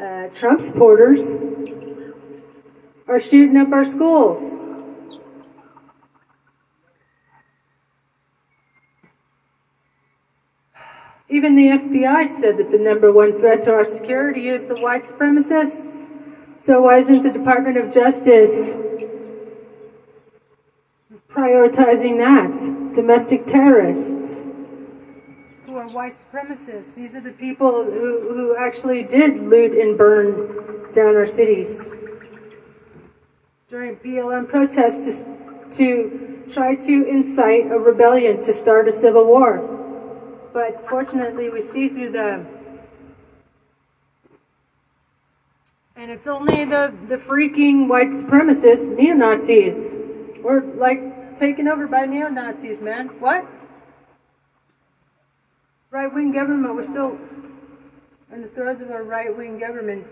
[0.00, 1.44] uh, Trump supporters
[3.06, 4.60] are shooting up our schools.
[11.32, 15.00] Even the FBI said that the number one threat to our security is the white
[15.00, 16.10] supremacists.
[16.58, 18.74] So why isn't the Department of Justice
[21.30, 22.92] prioritizing that?
[22.92, 24.42] Domestic terrorists
[25.64, 26.94] who are white supremacists.
[26.94, 31.96] These are the people who, who actually did loot and burn down our cities
[33.68, 39.71] during BLM protests to, to try to incite a rebellion to start a civil war.
[40.52, 42.46] But fortunately, we see through them.
[45.96, 49.94] And it's only the, the freaking white supremacists, neo Nazis.
[50.42, 53.08] We're like taken over by neo Nazis, man.
[53.20, 53.46] What?
[55.90, 57.18] Right wing government, we're still
[58.32, 60.06] in the throes of a right wing government.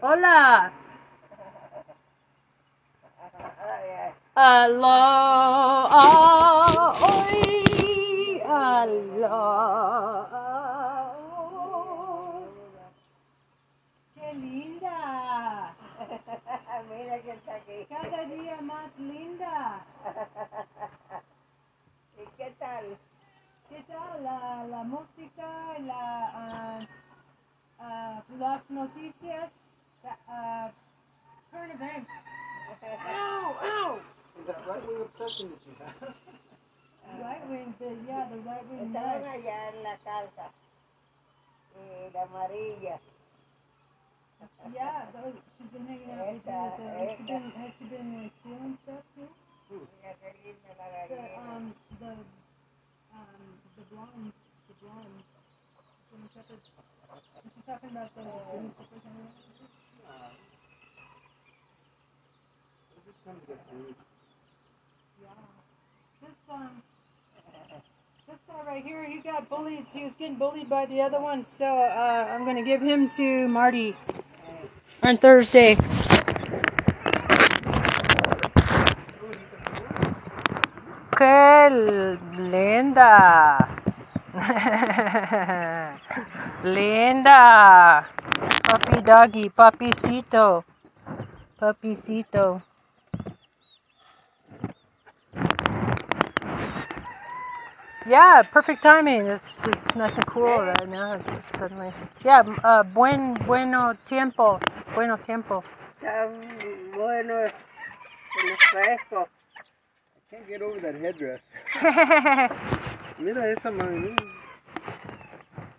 [0.00, 0.72] Hola!
[4.34, 5.88] Allah,
[7.02, 7.64] oi.
[14.14, 15.74] ¡Qué linda!
[16.90, 17.86] Mira está aquí.
[17.88, 19.84] Cada día más linda.
[22.16, 22.98] ¿Y qué tal?
[23.68, 26.80] ¿Qué tal la, la música, la, ah,
[27.80, 29.50] ah, las noticias,
[30.04, 30.70] uh,
[31.50, 32.10] current events?
[32.66, 34.00] Ow, ow!
[34.46, 36.14] That right wing obsession that you have.
[37.22, 38.90] Right wing, the, yeah, the right wing.
[38.90, 39.36] Estaban nuts.
[39.36, 40.50] allá en la casa.
[41.76, 42.98] Y la amarilla.
[44.74, 48.08] Yeah, those, she's been hanging out with, Esa, with uh, she been, has she been
[48.20, 49.30] like, stealing stuff too?
[50.02, 52.12] Mira qué linda la The, um, the,
[53.16, 53.42] um,
[53.76, 54.34] the blondes,
[54.68, 55.24] the blondes,
[56.10, 56.68] German shepherds.
[57.42, 59.30] She's talking about the, the new position.
[63.06, 63.94] Just come to get food.
[65.22, 65.28] Yeah.
[66.20, 66.82] This, um,
[68.28, 69.86] this guy right here, he got bullied.
[69.92, 73.08] He was getting bullied by the other one, so uh, I'm going to give him
[73.10, 73.94] to Marty.
[75.04, 75.76] on Thursday.
[81.12, 81.70] ¡Qué
[82.36, 83.56] linda!
[86.64, 88.06] linda!
[88.64, 90.64] Puppy doggy, papicito.
[91.60, 92.62] Papicito.
[98.06, 99.26] Yeah, perfect timing.
[99.26, 101.14] It's just nice and cool right now.
[101.14, 101.92] It's just suddenly.
[102.24, 104.60] Yeah, uh, buen, bueno tiempo.
[104.94, 105.64] Bueno tiempo.
[106.00, 106.26] Está
[106.94, 109.26] bueno el fresco.
[110.14, 111.40] I can't get over that headdress.
[113.18, 114.14] Mira esa man,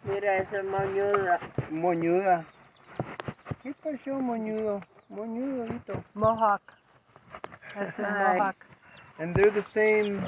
[0.05, 1.39] Mira esa moñuda.
[1.71, 2.45] moñuda.
[3.63, 4.81] ¿Qué pasó, moñudo?
[5.09, 6.03] Moñudito.
[6.15, 6.61] Mohawk.
[7.75, 8.37] That's a Ay.
[8.39, 8.55] mohawk.
[9.19, 10.23] And they're the same.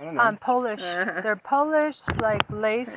[0.00, 0.22] I don't know.
[0.22, 0.80] Um, Polish.
[0.80, 2.88] They're Polish, like lace,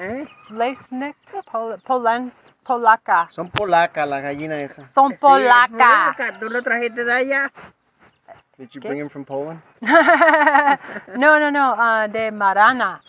[0.50, 1.32] lace necked.
[1.46, 2.32] Pol- Polan,
[2.66, 3.28] Polaka.
[3.32, 4.90] Son polaca la gallina esa.
[4.96, 6.16] Son polaca.
[6.18, 7.52] Polaca, ¿Tú lo trajiste de allá?
[8.58, 9.62] Did you bring him from Poland?
[9.82, 11.74] no, no, no.
[11.74, 13.00] Uh, de Marana.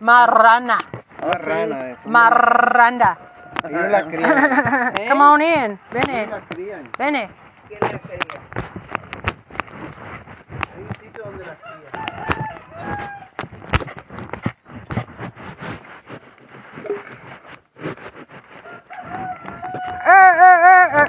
[0.00, 0.78] Marana.
[1.20, 2.08] Marrana esa.
[2.08, 3.18] Marranda.
[3.68, 4.92] Ellos la crían.
[5.08, 5.78] Come on in.
[5.92, 6.82] Ellos Vene.
[6.98, 7.30] Vene.
[7.68, 8.40] ¿Quién la quería?